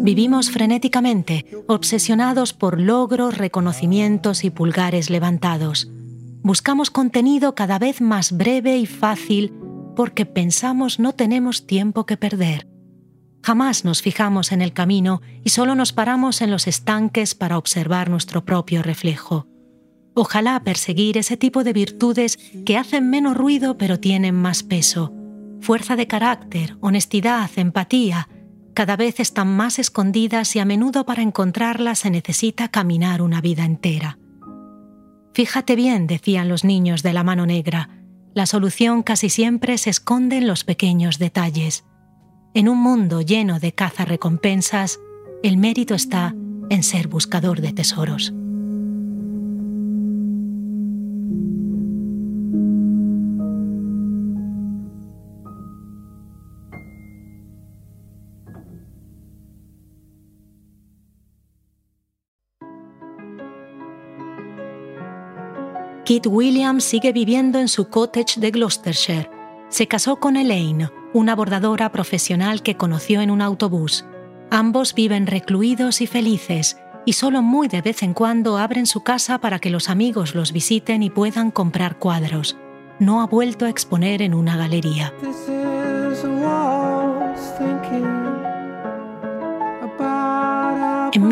Vivimos 0.03 0.51
frenéticamente, 0.51 1.47
obsesionados 1.69 2.53
por 2.53 2.81
logros, 2.81 3.39
reconocimientos 3.39 4.43
y 4.43 4.51
pulgares 4.51 5.11
levantados. 5.11 5.93
Buscamos 6.43 6.91
contenido 6.91 7.55
cada 7.55 7.79
vez 7.79 8.01
más 8.01 8.37
breve 8.37 8.79
y 8.79 8.87
fácil 8.87 9.55
porque 9.95 10.27
pensamos 10.27 10.99
no 10.99 11.13
tenemos 11.13 11.69
tiempo 11.69 12.05
que 12.05 12.17
perder. 12.17 12.67
Jamás 13.45 13.85
nos 13.85 14.03
fijamos 14.03 14.51
en 14.51 14.61
el 14.61 14.73
camino 14.73 15.23
y 15.45 15.51
solo 15.51 15.77
nos 15.77 15.93
paramos 15.93 16.43
en 16.43 16.51
los 16.51 16.67
estanques 16.67 17.37
para 17.37 17.57
observar 17.57 18.11
nuestro 18.11 18.45
propio 18.45 18.83
reflejo. 18.83 19.47
Ojalá 20.15 20.65
perseguir 20.65 21.17
ese 21.17 21.37
tipo 21.37 21.63
de 21.63 21.75
virtudes 21.75 22.39
que 22.67 22.77
hacen 22.77 23.09
menos 23.09 23.37
ruido 23.37 23.79
pero 23.79 24.01
tienen 24.01 24.35
más 24.35 24.65
peso. 24.65 25.13
Fuerza 25.61 25.95
de 25.95 26.09
carácter, 26.09 26.77
honestidad, 26.81 27.49
empatía, 27.55 28.29
cada 28.75 28.97
vez 28.97 29.20
están 29.20 29.49
más 29.49 29.79
escondidas 29.79 30.57
y 30.57 30.59
a 30.59 30.64
menudo 30.64 31.05
para 31.05 31.23
encontrarlas 31.23 32.01
se 32.01 32.11
necesita 32.11 32.68
caminar 32.68 33.23
una 33.23 33.41
vida 33.41 33.64
entera. 33.64 34.18
Fíjate 35.35 35.77
bien, 35.77 36.07
decían 36.07 36.49
los 36.49 36.64
niños 36.64 37.03
de 37.03 37.12
la 37.12 37.25
mano 37.25 37.47
negra, 37.47 37.89
la 38.35 38.47
solución 38.47 39.03
casi 39.03 39.29
siempre 39.29 39.79
se 39.79 39.91
esconde 39.91 40.39
en 40.39 40.47
los 40.47 40.64
pequeños 40.64 41.18
detalles. 41.18 41.85
En 42.55 42.68
un 42.68 42.79
mundo 42.79 43.20
lleno 43.20 43.61
de 43.61 43.73
caza-recompensas, 43.73 45.01
el 45.43 45.57
mérito 45.57 45.95
está 45.95 46.35
en 46.70 46.83
ser 46.83 47.09
buscador 47.09 47.61
de 47.61 47.73
tesoros. 47.73 48.33
Kit 66.13 66.27
Williams 66.27 66.85
sigue 66.85 67.11
viviendo 67.11 67.59
en 67.59 67.69
su 67.69 67.89
cottage 67.89 68.39
de 68.39 68.51
Gloucestershire. 68.51 69.31
Se 69.71 69.89
casó 69.89 70.17
con 70.17 70.37
Elaine, 70.37 70.91
una 71.15 71.35
bordadora 71.35 71.91
profesional 71.91 72.63
que 72.63 72.77
conoció 72.77 73.23
en 73.23 73.31
un 73.31 73.41
autobús. 73.41 74.05
Ambos 74.51 74.93
viven 74.93 75.27
recluidos 75.27 76.03
y 76.03 76.07
felices, 76.07 76.77
y 77.07 77.15
solo 77.15 77.41
muy 77.41 77.67
de 77.67 77.81
vez 77.81 78.03
en 78.03 78.13
cuando 78.13 78.59
abren 78.59 78.85
su 78.85 79.03
casa 79.03 79.39
para 79.39 79.59
que 79.59 79.71
los 79.71 79.89
amigos 79.89 80.35
los 80.35 80.53
visiten 80.53 81.03
y 81.03 81.09
puedan 81.09 81.51
comprar 81.51 81.99
cuadros. 81.99 82.59
No 82.99 83.23
ha 83.23 83.27
vuelto 83.27 83.65
a 83.65 83.71
exponer 83.71 84.21
en 84.21 84.35
una 84.35 84.59
galería. 84.59 85.15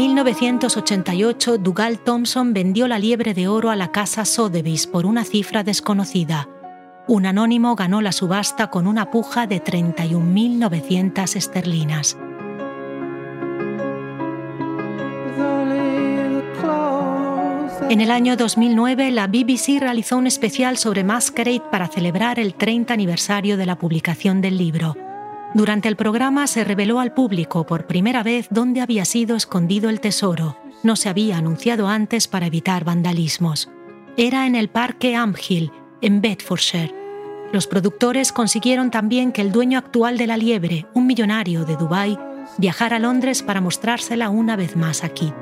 1988, 0.01 1.59
Dougal 1.59 1.99
Thompson 1.99 2.55
vendió 2.55 2.89
la 2.89 2.99
liebre 2.99 3.35
de 3.35 3.49
oro 3.49 3.69
a 3.69 3.77
la 3.77 3.93
casa 3.93 4.25
Sotheby's 4.25 4.87
por 4.87 5.05
una 5.05 5.25
cifra 5.25 5.63
desconocida. 5.63 6.49
Un 7.07 7.27
anónimo 7.27 7.77
ganó 7.77 8.01
la 8.01 8.13
subasta 8.13 8.71
con 8.71 8.87
una 8.87 9.11
puja 9.11 9.47
de 9.47 9.63
31.900 9.63 11.37
esterlinas. 11.37 12.17
En 17.91 18.01
el 18.01 18.11
año 18.11 18.39
2009, 18.39 19.11
la 19.11 19.27
BBC 19.27 19.81
realizó 19.81 20.17
un 20.17 20.27
especial 20.27 20.79
sobre 20.79 21.05
Masquerade 21.05 21.63
para 21.71 21.89
celebrar 21.89 22.41
el 22.41 22.55
30 22.55 22.95
aniversario 22.95 23.59
de 23.59 23.67
la 23.67 23.77
publicación 23.77 24.41
del 24.41 24.57
libro. 24.57 25.10
Durante 25.53 25.89
el 25.89 25.97
programa 25.97 26.47
se 26.47 26.63
reveló 26.63 27.01
al 27.01 27.13
público 27.13 27.67
por 27.67 27.87
primera 27.87 28.23
vez 28.23 28.47
dónde 28.51 28.81
había 28.81 29.05
sido 29.05 29.35
escondido 29.35 29.91
el 29.91 30.01
tesoro. 30.01 30.57
No 30.85 30.95
se 30.95 31.09
había 31.09 31.39
anunciado 31.39 31.89
antes 31.89 32.29
para 32.29 32.47
evitar 32.47 32.85
vandalismos. 32.85 33.69
Era 34.17 34.47
en 34.47 34.55
el 34.55 34.69
Parque 34.69 35.17
Amhill, 35.17 35.73
en 36.03 36.21
Bedfordshire. 36.21 36.95
Los 37.53 37.67
productores 37.67 38.31
consiguieron 38.31 38.93
también 38.93 39.33
que 39.33 39.41
el 39.41 39.51
dueño 39.51 39.79
actual 39.79 40.19
de 40.19 40.29
la 40.29 40.37
liebre, 40.37 40.87
un 40.95 41.09
millonario 41.09 41.65
de 41.65 41.75
Dubái, 41.75 42.17
viajara 42.59 42.97
a 42.97 43.01
Londres 43.01 43.43
para 43.43 43.61
mostrársela 43.61 44.31
una 44.31 44.55
vez 44.55 44.77
más 44.77 45.03
a 45.03 45.09
Kit. 45.09 45.35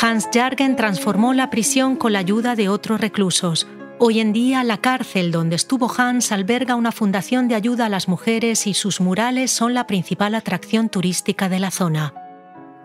Hans 0.00 0.28
Jargen 0.32 0.74
transformó 0.74 1.34
la 1.34 1.50
prisión 1.50 1.96
con 1.96 2.12
la 2.12 2.20
ayuda 2.20 2.56
de 2.56 2.68
otros 2.68 3.00
reclusos, 3.00 3.66
Hoy 4.00 4.20
en 4.20 4.32
día 4.32 4.62
la 4.62 4.78
cárcel 4.78 5.32
donde 5.32 5.56
estuvo 5.56 5.90
Hans 5.90 6.30
alberga 6.30 6.76
una 6.76 6.92
fundación 6.92 7.48
de 7.48 7.56
ayuda 7.56 7.86
a 7.86 7.88
las 7.88 8.06
mujeres 8.06 8.68
y 8.68 8.74
sus 8.74 9.00
murales 9.00 9.50
son 9.50 9.74
la 9.74 9.88
principal 9.88 10.36
atracción 10.36 10.88
turística 10.88 11.48
de 11.48 11.58
la 11.58 11.72
zona. 11.72 12.14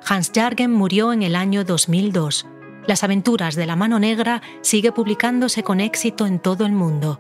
Hans 0.04 0.32
Jargen 0.34 0.72
murió 0.72 1.14
en 1.14 1.22
el 1.22 1.36
año 1.36 1.66
2002. 1.66 2.48
Las 2.88 3.04
aventuras 3.04 3.54
de 3.56 3.68
la 3.68 3.76
mano 3.76 4.00
negra 4.00 4.42
sigue 4.62 4.92
publicándose 4.92 5.62
con 5.62 5.82
éxito 5.82 6.26
en 6.26 6.40
todo 6.40 6.66
el 6.66 6.72
mundo. 6.72 7.20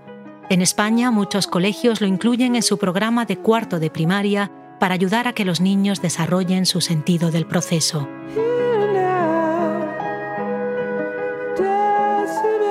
En 0.49 0.63
España 0.63 1.11
muchos 1.11 1.45
colegios 1.45 2.01
lo 2.01 2.07
incluyen 2.07 2.55
en 2.55 2.63
su 2.63 2.79
programa 2.79 3.25
de 3.25 3.37
cuarto 3.37 3.79
de 3.79 3.91
primaria 3.91 4.51
para 4.79 4.95
ayudar 4.95 5.27
a 5.27 5.33
que 5.33 5.45
los 5.45 5.61
niños 5.61 6.01
desarrollen 6.01 6.65
su 6.65 6.81
sentido 6.81 7.29
del 7.29 7.45
proceso. 7.45 8.09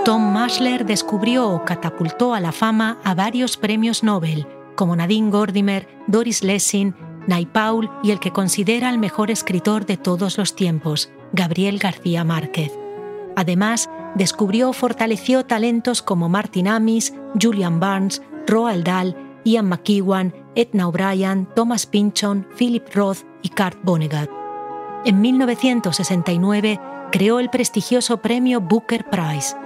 Tom 0.05 0.33
Masler 0.33 0.85
descubrió 0.85 1.49
o 1.49 1.65
catapultó 1.65 2.35
a 2.35 2.41
la 2.41 2.51
fama 2.51 2.99
a 3.05 3.15
varios 3.15 3.57
premios 3.57 4.03
Nobel, 4.03 4.49
como 4.75 4.97
Nadine 4.97 5.31
Gordimer, 5.31 5.87
Doris 6.09 6.43
Lessing, 6.43 6.93
Paul 7.53 7.89
y 8.03 8.11
el 8.11 8.19
que 8.19 8.33
considera 8.33 8.91
el 8.91 8.99
mejor 8.99 9.31
escritor 9.31 9.87
de 9.87 9.97
todos 9.97 10.39
los 10.39 10.57
tiempos, 10.57 11.13
Gabriel 11.33 11.79
García 11.79 12.25
Márquez. 12.25 12.73
Además, 13.37 13.89
descubrió 14.17 14.71
o 14.71 14.73
fortaleció 14.73 15.47
talentos 15.47 16.03
como 16.03 16.29
Martin 16.29 16.67
Amis, 16.67 17.15
Julian 17.41 17.79
Barnes, 17.79 18.23
Roald 18.49 18.85
Dahl, 18.85 19.17
Ian 19.45 19.69
McEwan, 19.69 20.35
Edna 20.57 20.89
O'Brien, 20.89 21.47
Thomas 21.55 21.87
Pynchon, 21.87 22.45
Philip 22.59 22.93
Roth 22.93 23.19
y 23.43 23.51
Kurt 23.51 23.79
Vonnegut. 23.85 24.29
En 25.05 25.21
1969 25.21 26.81
creó 27.13 27.39
el 27.39 27.51
prestigioso 27.51 28.17
premio 28.17 28.61
Booker 28.61 29.09
Prize, 29.09 29.57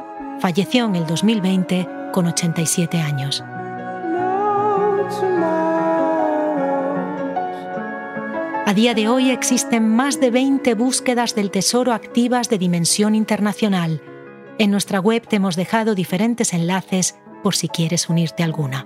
Falleció 0.41 0.85
en 0.85 0.97
el 0.97 1.07
2020 1.07 1.89
con 2.13 2.27
87 2.27 3.01
años. 3.01 3.43
A 8.67 8.75
día 8.75 8.95
de 8.95 9.09
hoy 9.09 9.31
existen 9.31 9.89
más 9.89 10.21
de 10.21 10.31
20 10.31 10.75
búsquedas 10.75 11.35
del 11.35 11.51
tesoro 11.51 11.93
activas 11.93 12.51
de 12.51 12.59
dimensión 12.59 13.15
internacional. 13.15 14.03
En 14.59 14.71
nuestra 14.71 15.01
web 15.01 15.27
te 15.27 15.37
hemos 15.37 15.57
dejado 15.57 15.95
diferentes 15.95 16.53
enlaces 16.53 17.17
por 17.43 17.55
si 17.55 17.69
quieres 17.69 18.09
unirte 18.09 18.43
a 18.43 18.47
alguna. 18.47 18.85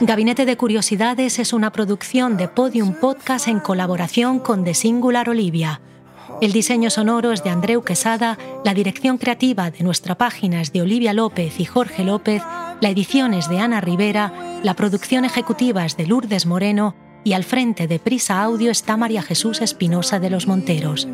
Gabinete 0.00 0.46
de 0.46 0.56
Curiosidades 0.56 1.40
es 1.40 1.52
una 1.52 1.72
producción 1.72 2.36
de 2.36 2.46
Podium 2.46 2.94
Podcast 2.94 3.48
en 3.48 3.58
colaboración 3.58 4.38
con 4.38 4.62
The 4.62 4.74
Singular 4.74 5.28
Olivia. 5.28 5.80
El 6.40 6.52
diseño 6.52 6.88
sonoro 6.88 7.32
es 7.32 7.42
de 7.42 7.50
Andreu 7.50 7.82
Quesada, 7.82 8.38
la 8.64 8.74
dirección 8.74 9.18
creativa 9.18 9.72
de 9.72 9.82
nuestra 9.82 10.14
página 10.16 10.60
es 10.60 10.72
de 10.72 10.82
Olivia 10.82 11.12
López 11.12 11.58
y 11.58 11.64
Jorge 11.64 12.04
López, 12.04 12.42
la 12.80 12.90
edición 12.90 13.34
es 13.34 13.48
de 13.48 13.58
Ana 13.58 13.80
Rivera, 13.80 14.60
la 14.62 14.74
producción 14.74 15.24
ejecutiva 15.24 15.84
es 15.84 15.96
de 15.96 16.06
Lourdes 16.06 16.46
Moreno 16.46 16.94
y 17.24 17.32
al 17.32 17.42
frente 17.42 17.88
de 17.88 17.98
Prisa 17.98 18.40
Audio 18.40 18.70
está 18.70 18.96
María 18.96 19.22
Jesús 19.22 19.60
Espinosa 19.60 20.20
de 20.20 20.30
los 20.30 20.46
Monteros. 20.46 21.08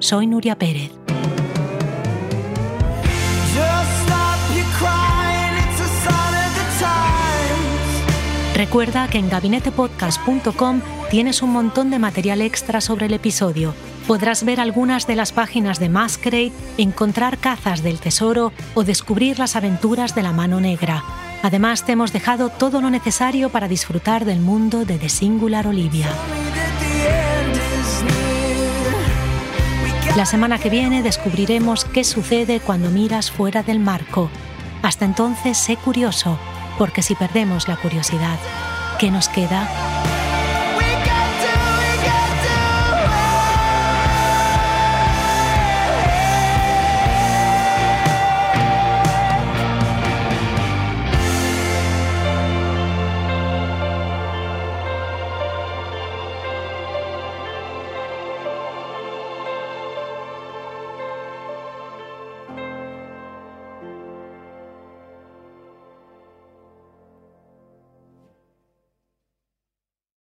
Soy 0.00 0.26
Nuria 0.26 0.58
Pérez. 0.58 1.03
Recuerda 8.54 9.08
que 9.08 9.18
en 9.18 9.28
gabinetepodcast.com 9.28 10.80
tienes 11.10 11.42
un 11.42 11.50
montón 11.50 11.90
de 11.90 11.98
material 11.98 12.40
extra 12.40 12.80
sobre 12.80 13.06
el 13.06 13.12
episodio. 13.12 13.74
Podrás 14.06 14.44
ver 14.44 14.60
algunas 14.60 15.08
de 15.08 15.16
las 15.16 15.32
páginas 15.32 15.80
de 15.80 15.88
Masquerade, 15.88 16.52
encontrar 16.78 17.38
cazas 17.38 17.82
del 17.82 17.98
tesoro 17.98 18.52
o 18.74 18.84
descubrir 18.84 19.40
las 19.40 19.56
aventuras 19.56 20.14
de 20.14 20.22
la 20.22 20.32
mano 20.32 20.60
negra. 20.60 21.02
Además, 21.42 21.84
te 21.84 21.92
hemos 21.92 22.12
dejado 22.12 22.48
todo 22.48 22.80
lo 22.80 22.90
necesario 22.90 23.50
para 23.50 23.66
disfrutar 23.66 24.24
del 24.24 24.38
mundo 24.38 24.84
de 24.84 24.98
The 24.98 25.08
Singular 25.08 25.66
Olivia. 25.66 26.06
La 30.16 30.26
semana 30.26 30.60
que 30.60 30.70
viene 30.70 31.02
descubriremos 31.02 31.84
qué 31.86 32.04
sucede 32.04 32.60
cuando 32.60 32.90
miras 32.90 33.32
fuera 33.32 33.64
del 33.64 33.80
marco. 33.80 34.30
Hasta 34.82 35.04
entonces, 35.04 35.58
sé 35.58 35.76
curioso 35.76 36.38
porque 36.78 37.02
si 37.02 37.14
perdemos 37.14 37.68
la 37.68 37.76
curiosidad, 37.76 38.38
¿qué 38.98 39.10
nos 39.10 39.28
queda? 39.28 40.13